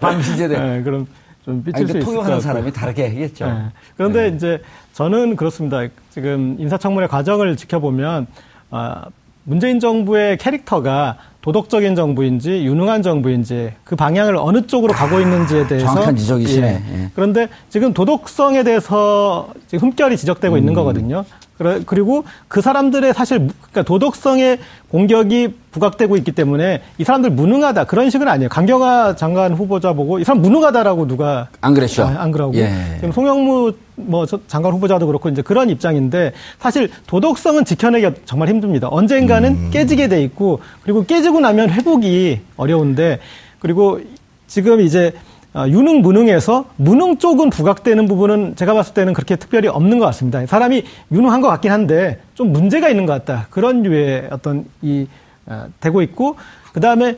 만기 0.00 0.36
제대. 0.36 0.58
네, 0.58 0.82
그럼 0.82 1.06
좀 1.44 1.62
삐칠 1.64 1.76
아니, 1.76 1.86
수 1.86 1.92
근데 1.92 1.98
있을 1.98 2.00
것 2.06 2.12
통역하는. 2.12 2.40
사람이 2.40 2.72
다르게 2.72 3.08
하겠죠. 3.08 3.46
네. 3.46 3.64
그런데 3.96 4.28
이제 4.28 4.62
저는 4.92 5.36
그렇습니다. 5.36 5.82
지금 6.10 6.56
인사청문회 6.58 7.08
과정을 7.08 7.56
지켜보면 7.56 8.26
아, 8.70 9.04
문재인 9.44 9.78
정부의 9.78 10.38
캐릭터가 10.38 11.18
도덕적인 11.42 11.94
정부인지 11.94 12.64
유능한 12.64 13.02
정부인지 13.02 13.72
그 13.84 13.96
방향을 13.96 14.36
어느 14.36 14.66
쪽으로 14.66 14.94
가고 14.94 15.20
있는지에 15.20 15.66
대해서 15.66 15.86
아, 15.86 15.94
정확한 15.94 16.16
지적이시네. 16.16 16.66
예. 16.66 17.02
예. 17.02 17.10
그런데 17.14 17.48
지금 17.68 17.92
도덕성에 17.92 18.64
대해서 18.64 19.52
지금 19.68 19.90
흠결이 19.90 20.16
지적되고 20.16 20.54
음. 20.54 20.58
있는 20.58 20.72
거거든요. 20.72 21.24
그리고 21.86 22.24
그 22.48 22.60
사람들의 22.60 23.14
사실 23.14 23.38
무- 23.38 23.52
그러니까 23.60 23.82
도덕성의 23.82 24.58
공격이 24.90 25.54
부각되고 25.70 26.16
있기 26.16 26.32
때문에 26.32 26.82
이 26.98 27.04
사람들 27.04 27.30
무능하다 27.30 27.84
그런 27.84 28.10
식은 28.10 28.26
아니에요. 28.28 28.48
강경화 28.48 29.14
장관 29.16 29.54
후보자 29.54 29.92
보고 29.92 30.18
이 30.18 30.24
사람 30.24 30.42
무능하다라고 30.42 31.06
누가 31.06 31.48
안 31.60 31.74
그랬죠? 31.74 32.02
아, 32.04 32.16
안 32.18 32.32
그러고 32.32 32.54
예. 32.56 32.70
지금 32.96 33.12
송영무 33.12 33.72
뭐 33.96 34.26
저- 34.26 34.40
장관 34.48 34.72
후보자도 34.72 35.06
그렇고 35.06 35.28
이제 35.28 35.42
그런 35.42 35.70
입장인데 35.70 36.32
사실 36.58 36.90
도덕성은 37.06 37.64
지켜내기가 37.64 38.12
정말 38.24 38.48
힘듭니다. 38.48 38.88
언젠가는 38.90 39.50
음. 39.52 39.70
깨지게 39.72 40.08
돼 40.08 40.22
있고 40.24 40.60
그리고 40.82 41.04
깨지고 41.04 41.38
나면 41.40 41.70
회복이 41.70 42.40
어려운데 42.56 43.20
그리고 43.60 44.00
지금 44.48 44.80
이제 44.80 45.12
어, 45.12 45.33
유능 45.68 46.02
무능에서 46.02 46.64
무능 46.76 47.18
쪽은 47.18 47.50
부각되는 47.50 48.08
부분은 48.08 48.56
제가 48.56 48.74
봤을 48.74 48.92
때는 48.94 49.12
그렇게 49.12 49.36
특별히 49.36 49.68
없는 49.68 49.98
것 49.98 50.06
같습니다. 50.06 50.44
사람이 50.46 50.84
유능한 51.12 51.40
것 51.40 51.48
같긴 51.48 51.70
한데 51.70 52.20
좀 52.34 52.52
문제가 52.52 52.88
있는 52.88 53.06
것 53.06 53.12
같다. 53.12 53.46
그런 53.50 53.82
류의 53.82 54.28
어떤 54.32 54.64
이 54.82 55.06
어, 55.46 55.66
되고 55.80 56.02
있고 56.02 56.36
그 56.72 56.80
다음에 56.80 57.16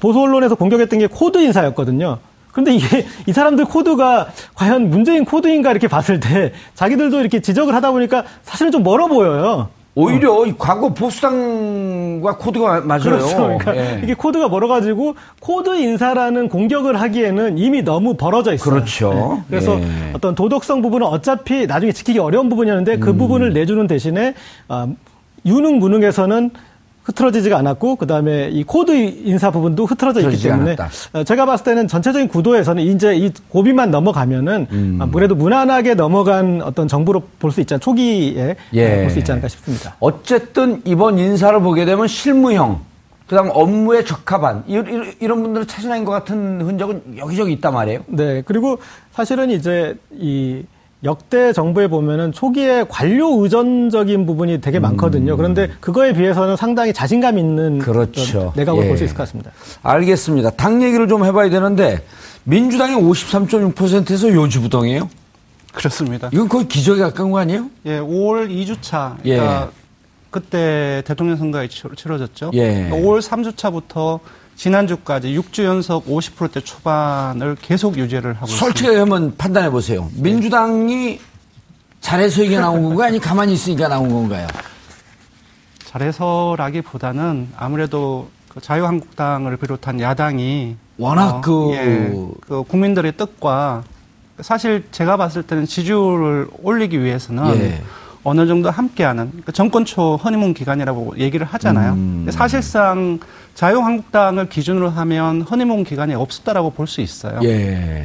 보수 0.00 0.20
언론에서 0.20 0.54
공격했던 0.54 0.98
게 0.98 1.06
코드 1.06 1.38
인사였거든요. 1.38 2.18
그런데 2.52 2.74
이게 2.74 3.06
이 3.26 3.32
사람들 3.32 3.66
코드가 3.66 4.28
과연 4.54 4.88
문재인 4.88 5.24
코드인가 5.24 5.70
이렇게 5.70 5.88
봤을 5.88 6.20
때 6.20 6.52
자기들도 6.74 7.20
이렇게 7.20 7.40
지적을 7.40 7.74
하다 7.74 7.90
보니까 7.92 8.24
사실은 8.42 8.72
좀 8.72 8.82
멀어 8.82 9.08
보여요. 9.08 9.68
오히려 9.98 10.44
이 10.44 10.54
과거 10.58 10.90
보수당과 10.92 12.36
코드가 12.36 12.82
맞아요. 12.82 13.02
그렇죠. 13.02 13.36
그러니까 13.36 13.76
예. 13.76 14.00
이게 14.04 14.12
코드가 14.12 14.48
멀어가지고 14.50 15.16
코드 15.40 15.74
인사라는 15.74 16.50
공격을 16.50 17.00
하기에는 17.00 17.56
이미 17.56 17.82
너무 17.82 18.14
벌어져 18.14 18.52
있어요. 18.52 18.74
그렇죠. 18.74 19.42
그래서 19.48 19.80
예. 19.80 19.86
어떤 20.12 20.34
도덕성 20.34 20.82
부분은 20.82 21.06
어차피 21.06 21.66
나중에 21.66 21.92
지키기 21.92 22.18
어려운 22.18 22.50
부분이었는데 22.50 22.98
그 22.98 23.10
음. 23.10 23.18
부분을 23.18 23.54
내주는 23.54 23.86
대신에 23.86 24.34
아, 24.68 24.86
유능 25.46 25.78
무능에서는 25.78 26.50
흐트러지지가 27.06 27.56
않았고 27.58 27.96
그다음에 27.96 28.48
이 28.50 28.64
코드 28.64 28.92
인사 28.92 29.50
부분도 29.50 29.86
흐트러져 29.86 30.28
있기 30.30 30.42
때문에 30.42 30.72
않았다. 30.72 30.90
어, 31.12 31.24
제가 31.24 31.46
봤을 31.46 31.64
때는 31.64 31.86
전체적인 31.88 32.28
구도에서는 32.28 32.82
이제 32.82 33.16
이 33.16 33.30
고비만 33.48 33.90
넘어가면은 33.90 34.66
음. 34.72 34.98
아, 35.00 35.08
그래도 35.10 35.34
무난하게 35.36 35.94
넘어간 35.94 36.60
어떤 36.62 36.88
정부로 36.88 37.22
볼 37.38 37.52
수 37.52 37.60
있지 37.60 37.72
않 37.74 37.80
초기에 37.80 38.56
예. 38.74 39.00
볼수 39.02 39.18
있지 39.20 39.30
않을까 39.32 39.48
싶습니다. 39.48 39.94
어쨌든 40.00 40.82
이번 40.84 41.18
인사를 41.18 41.58
보게 41.60 41.84
되면 41.84 42.06
실무형, 42.08 42.80
그다음 43.28 43.50
업무에 43.52 44.04
적합한 44.04 44.64
이런 44.66 45.42
분들을 45.42 45.66
찾아낸 45.66 46.04
것 46.04 46.10
같은 46.12 46.60
흔적은 46.60 47.16
여기저기 47.18 47.52
있단 47.54 47.72
말이에요. 47.72 48.00
네, 48.08 48.42
그리고 48.44 48.78
사실은 49.12 49.50
이제 49.50 49.94
이 50.12 50.64
역대 51.04 51.52
정부에 51.52 51.88
보면은 51.88 52.32
초기에 52.32 52.84
관료 52.88 53.42
의존적인 53.42 54.26
부분이 54.26 54.60
되게 54.60 54.78
많거든요. 54.78 55.36
그런데 55.36 55.68
그거에 55.80 56.12
비해서는 56.14 56.56
상당히 56.56 56.92
자신감 56.92 57.38
있는 57.38 57.74
음. 57.74 57.78
그렇죠. 57.78 58.52
내각을 58.56 58.84
예. 58.84 58.88
볼수 58.88 59.04
있을 59.04 59.14
것 59.14 59.22
같습니다. 59.24 59.50
알겠습니다. 59.82 60.50
당 60.50 60.82
얘기를 60.82 61.06
좀 61.06 61.24
해봐야 61.24 61.50
되는데 61.50 62.02
민주당이 62.44 62.94
53.6%에서 62.96 64.32
요지부동이에요. 64.32 65.08
그렇습니다. 65.74 66.30
이건 66.32 66.48
거의 66.48 66.66
기적에 66.66 67.00
가까운 67.02 67.30
거 67.30 67.38
아니에요? 67.38 67.68
예, 67.84 67.98
5월 68.00 68.48
2주차. 68.48 69.16
예. 69.26 69.36
그러니까 69.36 69.70
그때 70.30 71.02
대통령 71.06 71.36
선거가 71.36 71.66
치러- 71.66 71.94
치러졌죠. 71.94 72.50
예. 72.54 72.88
5월 72.90 73.20
3주차부터 73.20 74.20
지난주까지 74.56 75.28
6주 75.38 75.64
연속 75.64 76.06
50%대 76.06 76.60
초반을 76.60 77.56
계속 77.60 77.96
유지를 77.98 78.34
하고 78.34 78.46
있습니다. 78.46 78.64
솔직하게 78.66 78.98
한번 78.98 79.36
판단해 79.36 79.70
보세요. 79.70 80.10
민주당이 80.14 81.20
잘해서 82.00 82.42
이게 82.42 82.58
나온 82.58 82.82
건가요? 82.82 83.08
아니 83.08 83.18
가만히 83.18 83.52
있으니까 83.54 83.88
나온 83.88 84.08
건가요? 84.08 84.46
잘해서라기보다는 85.84 87.48
아무래도 87.56 88.28
그 88.48 88.60
자유한국당을 88.60 89.56
비롯한 89.56 90.00
야당이 90.00 90.76
워낙 90.98 91.40
그- 91.42 91.72
예, 91.74 92.12
그 92.46 92.62
국민들의 92.62 93.12
뜻과 93.16 93.82
사실 94.40 94.86
제가 94.90 95.16
봤을 95.16 95.42
때는 95.42 95.66
지지율을 95.66 96.48
올리기 96.62 97.02
위해서는 97.02 97.56
예. 97.60 97.82
어느 98.28 98.44
정도 98.48 98.70
함께하는 98.70 99.28
그러니까 99.28 99.52
정권 99.52 99.84
초 99.84 100.16
허니문 100.16 100.52
기간이라고 100.52 101.14
얘기를 101.18 101.46
하잖아요. 101.46 101.92
음. 101.92 102.26
사실상 102.28 103.20
자유한국당을 103.54 104.48
기준으로 104.48 104.90
하면 104.90 105.42
허니문 105.42 105.84
기간이 105.84 106.14
없었다라고 106.14 106.70
볼 106.70 106.88
수 106.88 107.00
있어요. 107.00 107.38
예. 107.44 108.04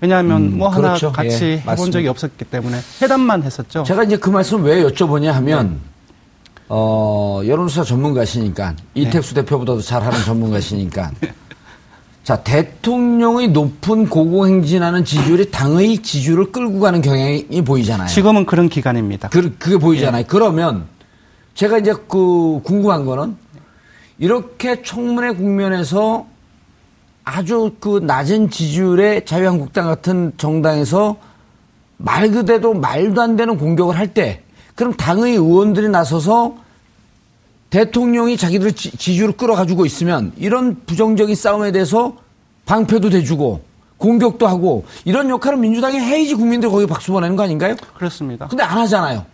왜냐하면 0.00 0.42
음, 0.52 0.58
뭐 0.58 0.68
하나 0.68 0.88
그렇죠. 0.88 1.10
같이 1.10 1.44
예, 1.44 1.52
해본 1.54 1.66
맞습니다. 1.66 1.92
적이 1.92 2.06
없었기 2.08 2.44
때문에 2.44 2.78
회담만 3.02 3.42
했었죠. 3.42 3.82
제가 3.82 4.04
이제 4.04 4.16
그 4.16 4.30
말씀 4.30 4.62
왜 4.62 4.80
여쭤보냐 4.84 5.32
하면 5.32 5.80
어, 6.68 7.40
여론조사 7.44 7.82
전문가시니까 7.82 8.74
이택수 8.94 9.34
대표보다도 9.34 9.80
잘하는 9.80 10.22
전문가시니까 10.24 11.10
자 12.28 12.42
대통령의 12.42 13.48
높은 13.48 14.06
고공행진하는 14.06 15.02
지지율이 15.02 15.50
당의 15.50 15.96
지지율을 16.02 16.52
끌고 16.52 16.78
가는 16.78 17.00
경향이 17.00 17.64
보이잖아요. 17.64 18.06
지금은 18.06 18.44
그런 18.44 18.68
기간입니다. 18.68 19.30
그, 19.30 19.56
그게 19.56 19.78
보이잖아요. 19.78 20.24
그러면 20.28 20.84
제가 21.54 21.78
이제 21.78 21.94
그 22.06 22.60
궁금한 22.64 23.06
거는 23.06 23.34
이렇게 24.18 24.82
청문회 24.82 25.36
국면에서 25.36 26.26
아주 27.24 27.72
그 27.80 28.00
낮은 28.02 28.50
지지율의 28.50 29.24
자유한국당 29.24 29.86
같은 29.86 30.32
정당에서 30.36 31.16
말 31.96 32.30
그대로 32.30 32.74
말도 32.74 33.22
안 33.22 33.36
되는 33.36 33.56
공격을 33.56 33.96
할 33.96 34.12
때 34.12 34.42
그럼 34.74 34.92
당의 34.92 35.32
의원들이 35.32 35.88
나서서 35.88 36.56
대통령이 37.70 38.36
자기들 38.36 38.72
지- 38.72 38.90
지지율을 38.96 39.36
끌어가지고 39.36 39.84
있으면 39.86 40.32
이런 40.36 40.76
부정적인 40.86 41.34
싸움에 41.34 41.72
대해서 41.72 42.14
방패도 42.66 43.10
대주고 43.10 43.60
공격도 43.98 44.46
하고 44.46 44.84
이런 45.04 45.28
역할을 45.28 45.58
민주당이 45.58 45.98
해야지 45.98 46.34
국민들이 46.34 46.70
거기 46.70 46.86
박수 46.86 47.12
보내는 47.12 47.36
거 47.36 47.42
아닌가요? 47.42 47.74
그렇습니다. 47.94 48.46
근데 48.48 48.62
안 48.62 48.78
하잖아요. 48.78 49.24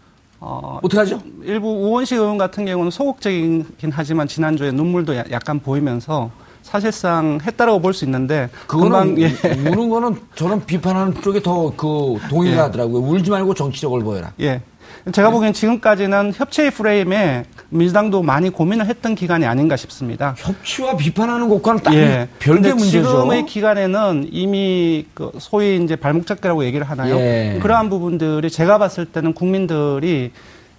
어, 0.40 0.78
어떻게 0.82 0.98
하죠? 0.98 1.20
일부 1.42 1.68
우원식 1.68 2.18
의원 2.18 2.38
같은 2.38 2.64
경우는 2.64 2.90
소극적이긴 2.90 3.90
하지만 3.92 4.26
지난주에 4.26 4.72
눈물도 4.72 5.16
약간 5.30 5.60
보이면서 5.60 6.30
사실상 6.62 7.38
했다라고 7.46 7.78
볼 7.80 7.92
수 7.92 8.04
있는데 8.06 8.48
그거는 8.66 9.20
예. 9.20 9.32
우는 9.68 9.90
거는 9.90 10.16
저는 10.34 10.64
비판하는 10.64 11.20
쪽에 11.22 11.40
더 11.42 11.72
그 11.76 12.18
동의가 12.30 12.56
예. 12.56 12.60
하더라고요. 12.60 13.02
울지 13.02 13.30
말고 13.30 13.54
정치적으로 13.54 14.02
보여라. 14.02 14.32
예. 14.40 14.62
제가 15.12 15.30
보기엔 15.30 15.52
지금까지는 15.52 16.32
협치의 16.34 16.70
프레임에 16.70 17.44
민주당도 17.68 18.22
많이 18.22 18.50
고민을 18.50 18.86
했던 18.86 19.14
기간이 19.14 19.46
아닌가 19.46 19.76
싶습니다. 19.76 20.34
협치와 20.38 20.96
비판하는 20.96 21.48
것과는 21.48 21.82
딱 21.82 21.94
예. 21.94 22.28
별개 22.38 22.72
문제죠. 22.72 23.08
지금의 23.08 23.46
기간에는 23.46 24.28
이미 24.30 25.06
그 25.14 25.32
소위 25.38 25.82
이제 25.82 25.96
발목 25.96 26.26
잡기라고 26.26 26.64
얘기를 26.64 26.88
하나요? 26.88 27.16
예. 27.16 27.58
그러한 27.60 27.90
부분들이 27.90 28.50
제가 28.50 28.78
봤을 28.78 29.04
때는 29.06 29.34
국민들이 29.34 30.32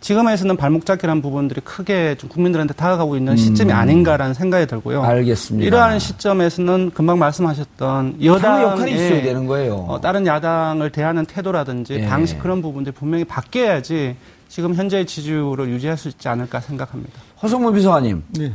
지금에서는 0.05 0.55
발목 0.55 0.85
잡기라는 0.85 1.23
부분들이 1.23 1.61
크게 1.61 2.13
좀 2.19 2.29
국민들한테 2.29 2.75
다가가고 2.75 3.17
있는 3.17 3.35
시점이 3.35 3.71
음. 3.71 3.75
아닌가라는 3.75 4.35
생각이 4.35 4.67
들고요. 4.67 5.01
알겠습니다. 5.01 5.65
이러한 5.65 5.97
시점에서는 5.97 6.91
금방 6.93 7.17
말씀하셨던 7.17 8.23
여당의 8.23 8.63
역할이 8.65 8.91
있어야 8.93 9.23
되는 9.23 9.47
거예요. 9.47 9.77
어, 9.89 9.99
다른 9.99 10.27
야당을 10.27 10.91
대하는 10.91 11.25
태도라든지 11.25 11.95
예. 11.95 12.05
방식 12.05 12.37
그런 12.37 12.61
부분들이 12.61 12.93
분명히 12.93 13.23
바뀌어야지 13.23 14.15
지금 14.47 14.75
현재의 14.75 15.07
지지율을 15.07 15.69
유지할 15.69 15.97
수 15.97 16.07
있지 16.09 16.27
않을까 16.27 16.59
생각합니다. 16.59 17.19
허성무 17.41 17.73
비서관님. 17.73 18.23
네. 18.37 18.53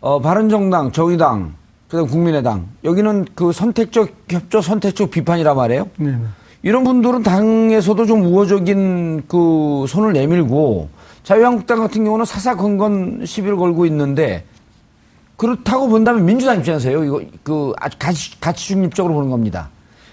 어, 0.00 0.18
바른정당, 0.18 0.92
정의당, 0.92 1.56
그다음 1.88 2.06
국민의당 2.06 2.68
여기는 2.84 3.26
그 3.34 3.52
선택적 3.52 4.14
협조, 4.30 4.62
선택적 4.62 5.10
비판이란 5.10 5.54
말이에요. 5.54 5.90
네. 5.98 6.16
이런 6.62 6.84
분들은 6.84 7.22
당에서도 7.22 8.06
좀 8.06 8.24
우호적인 8.24 9.24
그 9.28 9.84
손을 9.88 10.12
내밀고 10.12 10.88
자유한국당 11.22 11.80
같은 11.80 12.04
경우는 12.04 12.24
사사건건 12.24 13.22
시비를 13.24 13.56
걸고 13.56 13.86
있는데 13.86 14.44
그렇다고 15.36 15.88
본다면 15.88 16.24
민주당 16.24 16.58
입장에서요. 16.58 17.04
이거 17.04 17.22
그 17.44 17.72
가치, 17.98 18.40
가치 18.40 18.68
중립적으로 18.68 19.14
보는 19.14 19.30
겁니다. 19.30 19.68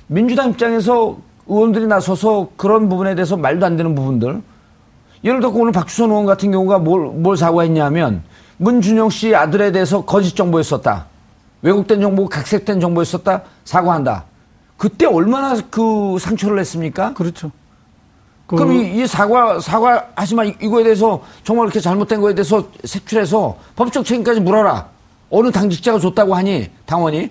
민주당 0.07 0.51
입장에서 0.51 1.17
의원들이 1.47 1.87
나서서 1.87 2.49
그런 2.57 2.89
부분에 2.89 3.15
대해서 3.15 3.37
말도 3.37 3.65
안 3.65 3.75
되는 3.75 3.95
부분들 3.95 4.41
예를 5.23 5.39
들어 5.39 5.51
오늘 5.51 5.71
박주선 5.71 6.11
의원 6.11 6.27
같은 6.27 6.51
경우가 6.51 6.77
뭘, 6.79 7.07
뭘 7.07 7.37
사과했냐면 7.37 8.23
문준영 8.57 9.09
씨 9.09 9.35
아들에 9.35 9.71
대해서 9.71 10.05
거짓 10.05 10.35
정보였었다. 10.35 11.07
왜곡된 11.63 12.01
정보, 12.01 12.29
각색된 12.29 12.79
정보였었다. 12.79 13.41
사과한다. 13.63 14.25
그때 14.77 15.05
얼마나 15.05 15.59
그 15.69 16.17
상처를 16.19 16.57
냈습니까? 16.57 17.13
그렇죠. 17.13 17.51
그... 18.47 18.55
그럼 18.57 18.73
이, 18.73 19.01
이, 19.01 19.07
사과 19.07 19.59
사과 19.59 20.07
하지만 20.15 20.53
이거에 20.61 20.83
대해서 20.83 21.21
정말 21.43 21.65
이렇게 21.65 21.79
잘못된 21.79 22.21
거에 22.21 22.35
대해서 22.35 22.67
색출해서 22.83 23.57
법적 23.75 24.05
책임까지 24.05 24.41
물어라. 24.41 24.87
어느 25.31 25.51
당직자가 25.51 25.99
줬다고 25.99 26.35
하니 26.35 26.69
당원이? 26.85 27.29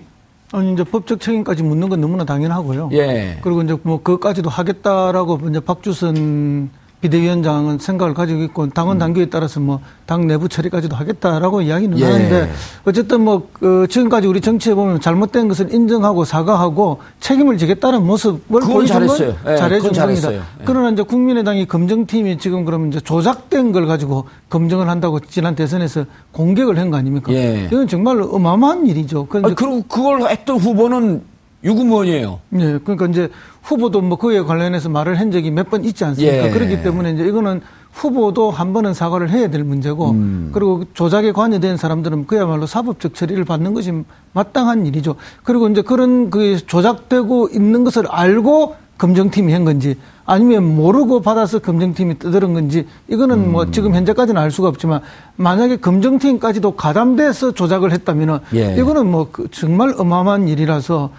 아니 0.51 0.73
이제 0.73 0.83
법적 0.83 1.19
책임까지 1.19 1.63
묻는 1.63 1.89
건 1.89 2.01
너무나 2.01 2.25
당연하고요. 2.25 2.89
예. 2.93 3.39
그리고 3.41 3.61
이제 3.61 3.77
뭐 3.83 4.01
그것까지도 4.01 4.49
하겠다라고 4.49 5.39
이제 5.49 5.59
박주선 5.59 6.69
비대위원장은 7.01 7.77
생각을 7.79 8.13
가지고 8.13 8.41
있고 8.43 8.69
당원 8.69 8.97
음. 8.97 8.99
당규에 8.99 9.25
따라서 9.27 9.59
뭐 9.59 9.79
당 10.05 10.27
내부 10.27 10.47
처리까지도 10.47 10.95
하겠다라고 10.95 11.61
이야기는 11.63 11.97
예. 11.99 12.05
하는데 12.05 12.51
어쨌든 12.85 13.21
뭐 13.21 13.47
그 13.53 13.87
지금까지 13.89 14.27
우리 14.27 14.39
정치에 14.41 14.75
보면 14.75 15.01
잘못된 15.01 15.47
것을 15.47 15.73
인정하고 15.73 16.25
사과하고 16.25 16.99
책임을 17.19 17.57
지겠다는 17.57 18.05
모습을 18.05 18.61
보여준 18.61 18.85
잘했어요. 18.85 19.33
예, 19.47 19.55
잘해준 19.55 19.93
겁니다. 19.93 20.33
예. 20.33 20.41
그러나 20.65 20.91
이제 20.91 21.01
국민의당이 21.01 21.65
검증팀이 21.65 22.37
지금 22.37 22.65
그러면 22.65 22.89
이제 22.89 22.99
조작된 22.99 23.71
걸 23.71 23.87
가지고 23.87 24.25
검증을 24.49 24.87
한다고 24.89 25.19
지난 25.19 25.55
대선에서 25.55 26.05
공격을 26.31 26.77
한 26.77 26.91
거 26.91 26.97
아닙니까? 26.97 27.31
예. 27.33 27.65
이건 27.71 27.87
정말 27.87 28.21
어마어마한 28.21 28.85
일이죠. 28.85 29.27
아니, 29.31 29.55
그리고 29.55 29.83
그걸 29.87 30.29
했던 30.29 30.57
후보는 30.57 31.23
유구무원이에요. 31.63 32.39
네, 32.49 32.77
그러니까 32.83 33.07
이제 33.07 33.29
후보도 33.63 34.01
뭐 34.01 34.17
그에 34.17 34.41
관련해서 34.41 34.89
말을 34.89 35.19
한 35.19 35.31
적이 35.31 35.51
몇 35.51 35.69
번 35.69 35.83
있지 35.83 36.03
않습니까? 36.05 36.47
예. 36.47 36.51
그렇기 36.51 36.83
때문에 36.83 37.11
이제 37.11 37.25
이거는 37.25 37.61
후보도 37.91 38.51
한 38.51 38.73
번은 38.73 38.93
사과를 38.93 39.29
해야 39.31 39.49
될 39.49 39.63
문제고, 39.63 40.11
음. 40.11 40.49
그리고 40.53 40.83
조작에 40.93 41.31
관여된 41.31 41.77
사람들은 41.77 42.27
그야말로 42.27 42.67
사법적 42.67 43.15
처리를 43.15 43.45
받는 43.45 43.73
것이 43.73 44.03
마땅한 44.33 44.85
일이죠. 44.85 45.15
그리고 45.43 45.67
이제 45.69 45.81
그런 45.81 46.29
그 46.29 46.57
조작되고 46.65 47.49
있는 47.53 47.83
것을 47.83 48.05
알고 48.07 48.75
검증팀이 48.97 49.51
한 49.51 49.65
건지, 49.65 49.97
아니면 50.25 50.75
모르고 50.75 51.21
받아서 51.21 51.59
검증팀이 51.59 52.19
떠들은 52.19 52.53
건지, 52.53 52.85
이거는 53.07 53.39
뭐 53.39 53.45
음. 53.45 53.51
뭐 53.51 53.71
지금 53.71 53.95
현재까지는 53.95 54.39
알 54.39 54.51
수가 54.51 54.67
없지만, 54.67 55.01
만약에 55.37 55.77
검증팀까지도 55.77 56.75
가담돼서 56.75 57.53
조작을 57.53 57.91
했다면은, 57.91 58.39
예. 58.55 58.75
이거는 58.77 59.09
뭐그 59.09 59.47
정말 59.51 59.95
어마어마한 59.97 60.47
일이라서, 60.47 61.09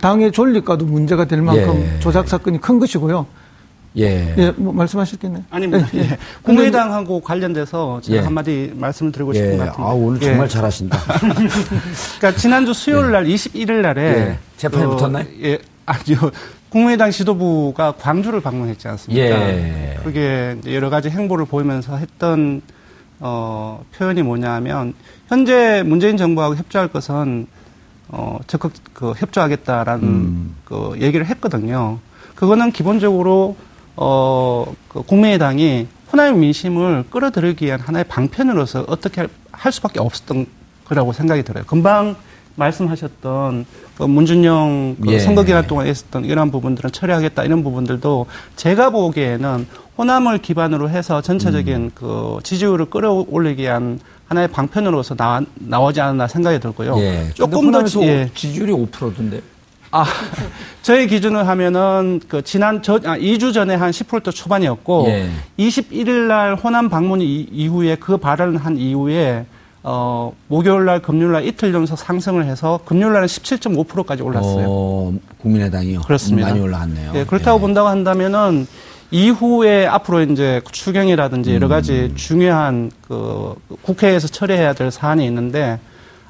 당의 0.00 0.32
존립과도 0.32 0.84
문제가 0.84 1.24
될 1.24 1.42
만큼 1.42 1.80
예. 1.82 2.00
조작 2.00 2.28
사건이 2.28 2.60
큰 2.60 2.78
것이고요. 2.78 3.26
예. 3.96 4.34
예, 4.38 4.50
뭐 4.56 4.72
말씀하실 4.72 5.18
게 5.18 5.26
있나요? 5.26 5.42
아닙니다. 5.50 5.86
예. 5.94 5.98
예. 6.00 6.18
국민의당하고 6.42 7.20
관련돼서 7.20 8.00
제가 8.02 8.18
예. 8.18 8.22
한마디 8.24 8.72
말씀을 8.76 9.10
드리고 9.10 9.32
싶은 9.32 9.54
예. 9.54 9.56
것 9.56 9.64
같은데. 9.66 9.82
아, 9.82 9.92
오늘 9.92 10.20
정말 10.20 10.48
잘하신다. 10.48 10.98
그러니까 12.18 12.40
지난주 12.40 12.72
수요일 12.72 13.10
날 13.10 13.24
21일 13.24 13.80
날에 13.80 14.38
재판이 14.56 14.84
어, 14.84 14.90
붙었나요? 14.90 15.26
예. 15.42 15.58
아니요. 15.86 16.30
국민의당 16.68 17.10
지도부가 17.10 17.94
광주를 17.98 18.40
방문했지 18.40 18.86
않습니까? 18.86 19.24
예. 19.24 19.98
그게 20.04 20.56
여러 20.66 20.88
가지 20.88 21.10
행보를 21.10 21.46
보이면서 21.46 21.96
했던 21.96 22.62
어, 23.18 23.84
표현이 23.96 24.22
뭐냐면 24.22 24.94
현재 25.26 25.82
문재인 25.84 26.16
정부하고 26.16 26.54
협조할 26.54 26.88
것은 26.88 27.48
어, 28.12 28.38
적극 28.46 28.72
그 28.92 29.12
협조하겠다라는 29.16 30.04
음. 30.04 30.56
그 30.64 30.94
얘기를 31.00 31.26
했거든요. 31.26 31.98
그거는 32.34 32.72
기본적으로 32.72 33.56
어, 33.96 34.72
그 34.88 35.02
국민의당이 35.02 35.86
호남의 36.12 36.34
민심을 36.34 37.04
끌어들이기 37.10 37.66
위한 37.66 37.80
하나의 37.80 38.04
방편으로서 38.04 38.84
어떻게 38.88 39.20
할, 39.20 39.30
할 39.52 39.72
수밖에 39.72 40.00
없었던 40.00 40.46
거라고 40.86 41.12
생각이 41.12 41.42
들어요. 41.44 41.64
금방 41.66 42.16
말씀하셨던 42.60 43.66
그 43.96 44.02
문준영 44.04 44.96
그 45.02 45.12
예. 45.12 45.18
선거 45.18 45.42
기간 45.42 45.66
동안 45.66 45.88
있었던 45.88 46.24
이런 46.24 46.50
부분들은 46.50 46.92
처리하겠다 46.92 47.44
이런 47.44 47.64
부분들도 47.64 48.26
제가 48.56 48.90
보기에는 48.90 49.66
호남을 49.98 50.38
기반으로 50.38 50.88
해서 50.88 51.20
전체적인 51.20 51.74
음. 51.74 51.90
그 51.94 52.38
지지율을 52.42 52.86
끌어올리기 52.86 53.62
위한 53.62 53.98
하나의 54.28 54.48
방편으로서 54.48 55.16
나와, 55.16 55.42
나오지 55.56 56.00
않았나 56.00 56.28
생각이 56.28 56.60
들고요. 56.60 56.96
예. 56.98 57.30
조금 57.34 57.72
더 57.72 57.82
예. 58.02 58.30
지지율이 58.32 58.72
5%던데. 58.72 59.40
아, 59.90 60.04
저희 60.82 61.08
기준을 61.08 61.48
하면은 61.48 62.20
그 62.28 62.42
지난 62.42 62.80
저 62.80 62.94
아, 63.04 63.18
2주 63.18 63.52
전에 63.52 63.74
한 63.74 63.90
10% 63.90 64.32
초반이었고 64.32 65.06
예. 65.08 65.28
21일 65.58 66.28
날 66.28 66.54
호남 66.54 66.88
방문 66.88 67.20
이후에 67.20 67.96
그 67.96 68.16
발언을 68.16 68.56
한 68.58 68.78
이후에 68.78 69.44
어, 69.82 70.32
목요일 70.48 70.84
날, 70.84 71.00
금요일 71.00 71.32
날 71.32 71.46
이틀 71.46 71.72
연속 71.72 71.98
상승을 71.98 72.44
해서 72.44 72.80
금요일 72.84 73.12
날은 73.14 73.26
17.5%까지 73.26 74.22
올랐어요. 74.22 74.66
어, 74.68 75.12
국민의당이요. 75.38 76.02
그렇습니다. 76.02 76.48
많이 76.48 76.60
올라갔네요. 76.60 77.12
예, 77.14 77.24
그렇다고 77.24 77.58
예. 77.58 77.60
본다고 77.60 77.88
한다면은 77.88 78.66
이후에 79.10 79.86
앞으로 79.86 80.22
이제 80.22 80.60
추경이라든지 80.70 81.54
여러 81.54 81.68
가지 81.68 82.10
음. 82.10 82.14
중요한 82.14 82.90
그 83.08 83.54
국회에서 83.82 84.28
처리해야 84.28 84.72
될 84.72 84.90
사안이 84.90 85.24
있는데 85.26 85.80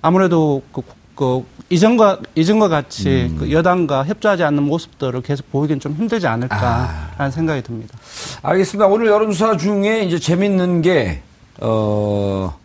아무래도 0.00 0.62
그, 0.72 0.80
그 1.14 1.44
이전과 1.68 2.20
이전과 2.34 2.68
같이 2.68 3.28
음. 3.30 3.36
그 3.38 3.52
여당과 3.52 4.06
협조하지 4.06 4.44
않는 4.44 4.62
모습들을 4.62 5.20
계속 5.22 5.50
보이긴 5.50 5.78
좀 5.78 5.92
힘들지 5.92 6.26
않을까라는 6.26 6.94
아. 7.18 7.30
생각이 7.30 7.62
듭니다. 7.62 7.98
알겠습니다. 8.42 8.86
오늘 8.86 9.08
여론조사 9.08 9.58
중에 9.58 10.04
이제 10.04 10.18
재밌는 10.18 10.80
게 10.80 11.20
어, 11.60 12.58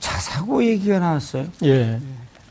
자사고 0.00 0.64
얘기가 0.64 0.98
나왔어요. 0.98 1.44
예. 1.64 1.98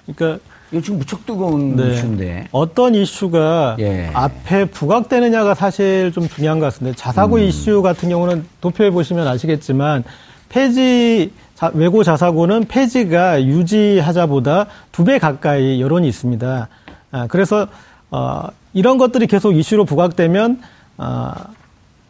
그러니까 0.05 0.43
이거 0.71 0.81
지금 0.81 0.99
무척 0.99 1.25
뜨거운 1.25 1.75
네. 1.75 1.93
이슈인데. 1.93 2.47
어떤 2.51 2.95
이슈가 2.95 3.77
예. 3.79 4.09
앞에 4.13 4.65
부각되느냐가 4.65 5.53
사실 5.53 6.11
좀 6.13 6.27
중요한 6.27 6.59
것 6.59 6.65
같습니다. 6.67 6.97
자사고 6.97 7.35
음. 7.37 7.41
이슈 7.43 7.81
같은 7.81 8.09
경우는 8.09 8.45
도표에 8.61 8.89
보시면 8.89 9.27
아시겠지만 9.27 10.03
폐지 10.49 11.31
외고 11.73 12.03
자사고는 12.03 12.65
폐지가 12.67 13.43
유지하자보다 13.43 14.65
두 14.91 15.03
배 15.05 15.19
가까이 15.19 15.81
여론이 15.81 16.07
있습니다. 16.07 16.67
아, 17.11 17.27
그래서 17.27 17.67
어, 18.11 18.47
이런 18.73 18.97
것들이 18.97 19.27
계속 19.27 19.53
이슈로 19.53 19.85
부각되면 19.85 20.61
어, 20.97 21.31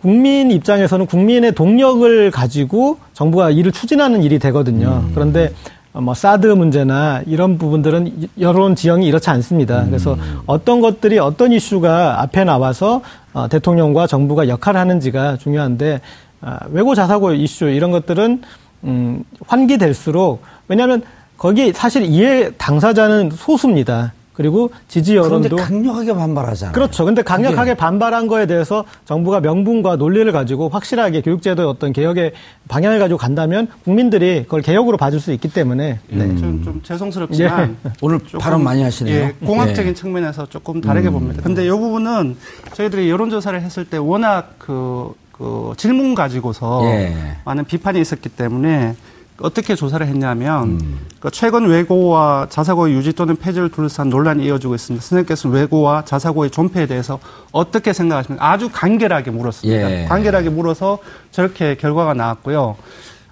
국민 0.01 0.51
입장에서는 0.51 1.05
국민의 1.05 1.53
동력을 1.53 2.31
가지고 2.31 2.97
정부가 3.13 3.49
일을 3.49 3.71
추진하는 3.71 4.23
일이 4.23 4.39
되거든요. 4.39 5.03
음. 5.05 5.11
그런데 5.13 5.51
어, 5.93 6.01
뭐 6.01 6.13
사드 6.13 6.47
문제나 6.47 7.23
이런 7.25 7.57
부분들은 7.57 8.27
여론 8.39 8.75
지형이 8.75 9.07
이렇지 9.07 9.29
않습니다. 9.29 9.83
음. 9.83 9.87
그래서 9.87 10.17
어떤 10.45 10.81
것들이 10.81 11.19
어떤 11.19 11.51
이슈가 11.53 12.21
앞에 12.21 12.43
나와서 12.43 13.01
어, 13.33 13.47
대통령과 13.47 14.05
정부가 14.05 14.47
역할을 14.47 14.79
하는지가 14.79 15.37
중요한데 15.37 16.01
아, 16.41 16.59
외고 16.69 16.93
자사고 16.93 17.33
이슈 17.33 17.65
이런 17.65 17.91
것들은 17.91 18.41
음, 18.83 19.23
환기될수록 19.47 20.43
왜냐하면 20.67 21.01
거기 21.37 21.73
사실 21.73 22.03
이해 22.03 22.51
당사자는 22.57 23.31
소수입니다. 23.31 24.13
그리고 24.35 24.69
지지 24.87 25.15
여론도 25.15 25.55
그런데 25.55 25.63
강력하게 25.63 26.13
반발하잖아요. 26.13 26.73
그렇죠. 26.73 27.05
근데 27.05 27.21
강력하게 27.21 27.73
반발한 27.73 28.27
거에 28.27 28.45
대해서 28.45 28.83
정부가 29.05 29.39
명분과 29.39 29.95
논리를 29.95 30.29
가지고 30.31 30.69
확실하게 30.69 31.21
교육제도의 31.21 31.67
어떤 31.67 31.93
개혁의 31.93 32.33
방향을 32.67 32.99
가지고 32.99 33.17
간다면 33.17 33.67
국민들이 33.83 34.43
그걸 34.43 34.61
개혁으로 34.61 34.97
봐줄 34.97 35.19
수 35.19 35.31
있기 35.31 35.49
때문에 35.49 35.99
네. 36.09 36.27
좀, 36.35 36.61
좀 36.63 36.81
죄송스럽지만 36.83 37.77
오늘 38.01 38.19
조금, 38.19 38.39
발언 38.39 38.63
많이 38.63 38.83
하시네요. 38.83 39.15
예, 39.15 39.35
공학적인 39.45 39.91
예. 39.91 39.93
측면에서 39.93 40.47
조금 40.47 40.81
다르게 40.81 41.07
음. 41.07 41.13
봅니다. 41.13 41.41
근데 41.41 41.65
이 41.65 41.69
부분은 41.69 42.35
저희들이 42.73 43.09
여론조사를 43.09 43.61
했을 43.61 43.85
때 43.85 43.97
워낙 43.97 44.55
그, 44.57 45.13
그 45.31 45.73
질문 45.77 46.13
가지고서 46.13 46.81
예. 46.85 47.15
많은 47.45 47.63
비판이 47.63 48.01
있었기 48.01 48.29
때문에 48.29 48.95
어떻게 49.39 49.75
조사를 49.75 50.05
했냐면 50.07 50.63
음. 50.79 50.99
그 51.19 51.29
최근 51.29 51.67
외고와 51.67 52.47
자사고의 52.49 52.93
유지 52.93 53.11
또는 53.13 53.35
폐지를 53.35 53.69
둘러싼 53.69 54.09
논란이 54.09 54.45
이어지고 54.45 54.75
있습니다. 54.75 55.03
선생님께서는 55.03 55.55
외고와 55.57 56.05
자사고의 56.05 56.51
존폐에 56.51 56.85
대해서 56.87 57.19
어떻게 57.51 57.91
생각하십니까? 57.91 58.49
아주 58.49 58.69
간결하게 58.71 59.31
물었습니다. 59.31 59.91
예. 59.91 60.05
간결하게 60.05 60.49
물어서 60.49 60.99
저렇게 61.31 61.75
결과가 61.75 62.13
나왔고요. 62.13 62.77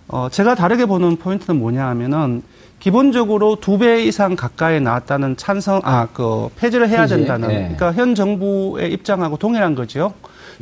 어, 0.10 0.28
제가 0.30 0.56
다르게 0.56 0.86
보는 0.86 1.16
포인트는 1.18 1.58
뭐냐 1.58 1.88
하면은 1.88 2.44
기본적으로 2.80 3.56
두 3.62 3.78
배 3.78 4.04
이상 4.04 4.36
가까이 4.36 4.82
나왔다는 4.82 5.38
찬성, 5.38 5.80
아, 5.86 6.10
그, 6.12 6.50
폐지를 6.58 6.90
해야 6.90 7.08
된다는, 7.08 7.50
예. 7.50 7.56
그러니까 7.56 7.94
현 7.94 8.14
정부의 8.14 8.92
입장하고 8.92 9.38
동일한 9.38 9.74
거죠. 9.74 10.14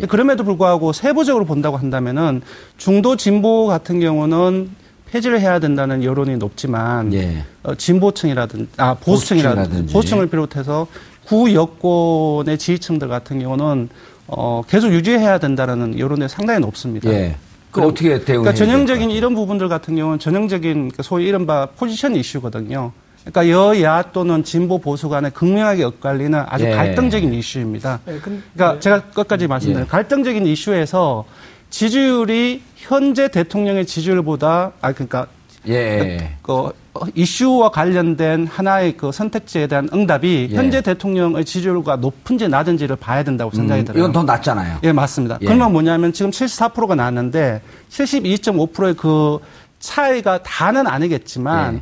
그럼에도 0.07 0.43
불구하고 0.43 0.93
세부적으로 0.93 1.45
본다고 1.45 1.77
한다면은 1.77 2.43
중도 2.77 3.15
진보 3.15 3.65
같은 3.65 3.99
경우는 3.99 4.69
폐지를 5.12 5.41
해야 5.41 5.59
된다는 5.59 6.03
여론이 6.03 6.38
높지만 6.38 7.14
예. 7.14 7.43
어, 7.64 7.76
진보층이라든지 7.76 8.68
아 8.78 8.93
보수층이라든지 8.93 9.55
보수층이라든지. 9.70 9.93
보수층을 9.93 10.28
비롯해서 10.28 10.88
구 11.26 11.53
여권의 11.53 12.57
지지층들 12.57 13.07
같은 13.09 13.39
경우는 13.39 13.89
어, 14.28 14.62
계속 14.68 14.91
유지해야 14.93 15.38
된다는 15.39 15.99
여론이 15.99 16.30
상당히 16.30 16.62
높습니다. 16.62 17.09
예. 17.12 17.36
그 17.72 17.82
어떻게 17.82 18.09
대응해야 18.24 18.24
그러니까 18.26 18.53
전형적인 18.53 18.99
될까요? 19.01 19.18
이런 19.18 19.36
부분들 19.36 19.70
같은 19.70 19.95
경우는 19.95 20.20
전형적인 20.20 20.91
그 20.95 21.03
소위 21.03 21.28
이른바 21.28 21.68
포지션 21.78 22.16
이슈거든요. 22.16 22.91
그러니까 23.24 23.49
여야 23.49 24.03
또는 24.14 24.43
진보 24.43 24.80
보수 24.80 25.07
간에 25.07 25.30
극명하게 25.30 25.84
엇갈리는 25.84 26.43
아주 26.47 26.66
예. 26.66 26.72
갈등적인 26.72 27.34
이슈입니다. 27.34 27.99
예, 28.07 28.18
근- 28.20 28.41
그러니까 28.53 28.80
제가 28.80 29.01
끝까지 29.12 29.47
말씀드려요. 29.47 29.84
예. 29.86 29.88
갈등적인 29.88 30.47
이슈에서 30.47 31.26
지지율이 31.72 32.61
현재 32.76 33.30
대통령의 33.30 33.86
지지율보다 33.88 34.74
아 34.82 34.91
그러니까 34.91 35.26
예. 35.67 36.38
그 36.41 36.72
이슈와 37.15 37.69
관련된 37.69 38.45
하나의 38.45 38.97
그 38.97 39.11
선택지에 39.11 39.67
대한 39.67 39.88
응답이 39.93 40.49
예. 40.51 40.55
현재 40.55 40.82
대통령의 40.82 41.45
지지율과 41.45 41.95
높은지 41.95 42.47
낮은지를 42.47 42.97
봐야 42.97 43.24
된다고 43.24 43.55
생각이 43.55 43.82
음, 43.82 43.86
들어요. 43.86 43.99
이건 43.99 44.11
더 44.11 44.24
낫잖아요. 44.24 44.80
예, 44.84 44.91
맞습니다. 44.91 45.38
예. 45.41 45.45
그러면 45.45 45.72
뭐냐면 45.72 46.11
지금 46.13 46.30
74%가 46.30 46.93
나왔는데 46.95 47.61
72.5%의 47.89 48.95
그 48.95 49.39
차이가 49.80 50.43
다는 50.43 50.86
아니겠지만 50.86 51.76
예. 51.76 51.82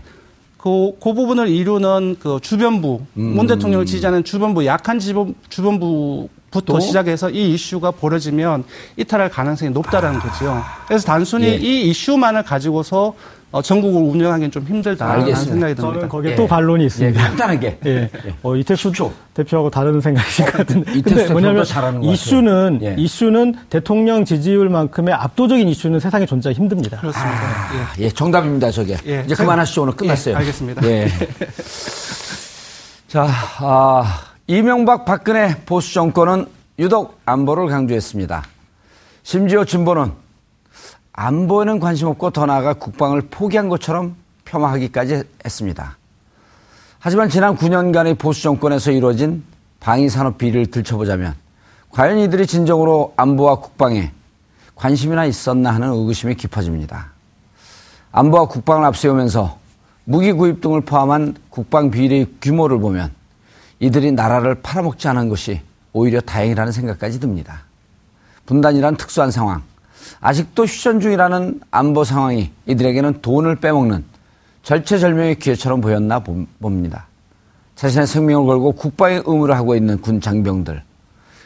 그, 0.57 0.91
그 1.01 1.13
부분을 1.13 1.47
이루는 1.47 2.17
그 2.19 2.37
주변부, 2.41 3.01
음. 3.17 3.23
문 3.35 3.47
대통령을 3.47 3.85
지지하는 3.85 4.23
주변부, 4.23 4.65
약한 4.65 4.99
지부, 4.99 5.33
주변부 5.49 6.27
부터 6.51 6.73
또? 6.73 6.79
시작해서 6.79 7.29
이 7.29 7.53
이슈가 7.53 7.91
벌어지면 7.91 8.63
이탈할 8.97 9.29
가능성이 9.29 9.71
높다라는 9.71 10.19
거죠. 10.19 10.61
그래서 10.87 11.05
단순히 11.05 11.47
예. 11.47 11.55
이 11.55 11.89
이슈만을 11.89 12.43
가지고서 12.43 13.13
어, 13.51 13.63
전국을 13.63 14.03
운영하기는 14.03 14.51
좀 14.51 14.63
힘들다라는 14.63 15.21
알겠습니다. 15.21 15.51
생각이 15.51 15.75
듭니다. 15.75 15.93
저는 15.95 16.09
거기에 16.09 16.31
예. 16.33 16.35
또 16.35 16.45
반론이 16.45 16.83
예, 16.83 16.85
있습니다. 16.85 17.19
간단하게. 17.19 17.79
예. 17.87 18.11
어, 18.43 18.55
이태수 18.55 18.91
대표하고 19.33 19.71
다른 19.71 19.99
생각이신 19.99 20.45
것 20.45 20.51
같은데. 20.53 20.93
이태수 20.93 21.31
뭐냐면 21.31 21.63
잘하는 21.63 22.01
것 22.01 22.11
이슈는 22.11 22.73
같아요. 22.73 22.91
예. 22.91 22.95
이슈는 23.01 23.55
대통령 23.71 24.23
지지율만큼의 24.23 25.15
압도적인 25.15 25.67
이슈는 25.67 25.99
세상에 25.99 26.27
존재하기 26.27 26.59
힘듭니다. 26.59 26.99
그렇습니다. 26.99 27.31
아, 27.31 27.93
예, 27.97 28.09
정답입니다, 28.09 28.69
저게. 28.69 28.95
예. 29.07 29.23
이제 29.25 29.33
그만하시죠. 29.33 29.81
오늘 29.81 29.95
끝났어요. 29.95 30.35
예, 30.35 30.37
알겠습니다. 30.37 30.87
예. 30.87 31.07
자, 33.07 33.27
아, 33.57 34.21
이명박 34.49 35.05
박근혜 35.05 35.55
보수 35.67 35.93
정권은 35.93 36.47
유독 36.79 37.21
안보를 37.23 37.67
강조했습니다. 37.67 38.43
심지어 39.21 39.63
진보는 39.63 40.11
안보에는 41.13 41.79
관심 41.79 42.07
없고 42.07 42.31
더 42.31 42.47
나아가 42.47 42.73
국방을 42.73 43.21
포기한 43.29 43.69
것처럼 43.69 44.15
폄하하기까지 44.45 45.21
했습니다. 45.45 45.97
하지만 46.97 47.29
지난 47.29 47.55
9년간의 47.55 48.17
보수 48.17 48.41
정권에서 48.41 48.89
이루어진 48.89 49.43
방위 49.79 50.09
산업 50.09 50.39
비리를 50.39 50.65
들춰보자면 50.71 51.35
과연 51.91 52.17
이들이 52.17 52.47
진정으로 52.47 53.13
안보와 53.17 53.57
국방에 53.57 54.11
관심이나 54.73 55.25
있었나 55.25 55.75
하는 55.75 55.93
의구심이 55.93 56.33
깊어집니다. 56.33 57.11
안보와 58.11 58.47
국방을 58.47 58.83
앞세우면서 58.87 59.59
무기 60.05 60.31
구입 60.31 60.59
등을 60.59 60.81
포함한 60.81 61.35
국방 61.51 61.91
비리의 61.91 62.25
규모를 62.41 62.79
보면 62.79 63.18
이들이 63.79 64.11
나라를 64.11 64.55
팔아먹지 64.55 65.07
않은 65.07 65.29
것이 65.29 65.61
오히려 65.93 66.21
다행이라는 66.21 66.71
생각까지 66.71 67.19
듭니다. 67.19 67.61
분단이란 68.45 68.97
특수한 68.97 69.31
상황, 69.31 69.61
아직도 70.21 70.65
휴전 70.65 70.99
중이라는 70.99 71.61
안보 71.71 72.03
상황이 72.03 72.51
이들에게는 72.65 73.21
돈을 73.21 73.57
빼먹는 73.57 74.03
절체절명의 74.63 75.39
기회처럼 75.39 75.81
보였나 75.81 76.19
봄- 76.19 76.47
봅니다. 76.59 77.07
자신의 77.75 78.07
생명을 78.07 78.45
걸고 78.45 78.73
국방의 78.73 79.23
의무를 79.25 79.55
하고 79.55 79.75
있는 79.75 80.01
군 80.01 80.19
장병들, 80.19 80.83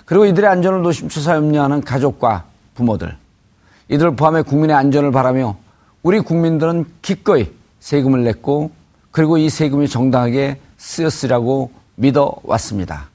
그리고 0.05 0.25
이들의 0.25 0.49
안전을 0.49 0.81
노심초사 0.81 1.35
염려하는 1.35 1.81
가족과 1.81 2.45
부모들, 2.73 3.15
이들을 3.89 4.15
포함해 4.15 4.41
국민의 4.41 4.75
안전을 4.75 5.11
바라며 5.11 5.57
우리 6.01 6.19
국민들은 6.19 6.85
기꺼이 7.01 7.51
세금을 7.79 8.23
냈고 8.23 8.71
그리고 9.11 9.37
이 9.37 9.49
세금이 9.49 9.87
정당하게 9.87 10.59
쓰였으라고 10.77 11.71
믿어 11.95 12.35
왔습니다. 12.43 13.09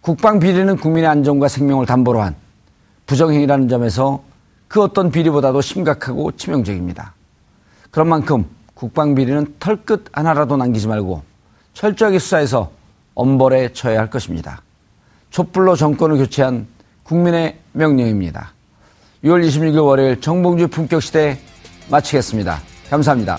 국방 0.00 0.38
비리는 0.38 0.76
국민의 0.76 1.08
안전과 1.08 1.48
생명을 1.48 1.86
담보로 1.86 2.20
한 2.20 2.34
부정행위라는 3.06 3.68
점에서 3.68 4.22
그 4.68 4.82
어떤 4.82 5.10
비리보다도 5.10 5.60
심각하고 5.60 6.32
치명적입니다. 6.32 7.14
그런 7.90 8.08
만큼 8.08 8.46
국방 8.74 9.14
비리는 9.14 9.54
털끝 9.58 10.06
하나라도 10.12 10.56
남기지 10.56 10.88
말고 10.88 11.22
철저하게 11.74 12.18
수사해서 12.18 12.70
엄벌에 13.14 13.72
처해야 13.72 14.00
할 14.00 14.10
것입니다. 14.10 14.62
촛불로 15.30 15.76
정권을 15.76 16.16
교체한 16.18 16.66
국민의 17.04 17.58
명령입니다. 17.72 18.52
6월 19.24 19.46
26일 19.46 19.84
월요일 19.84 20.20
정봉주 20.20 20.68
품격 20.68 21.02
시대 21.02 21.38
마치겠습니다. 21.88 22.60
감사합니다. 22.90 23.38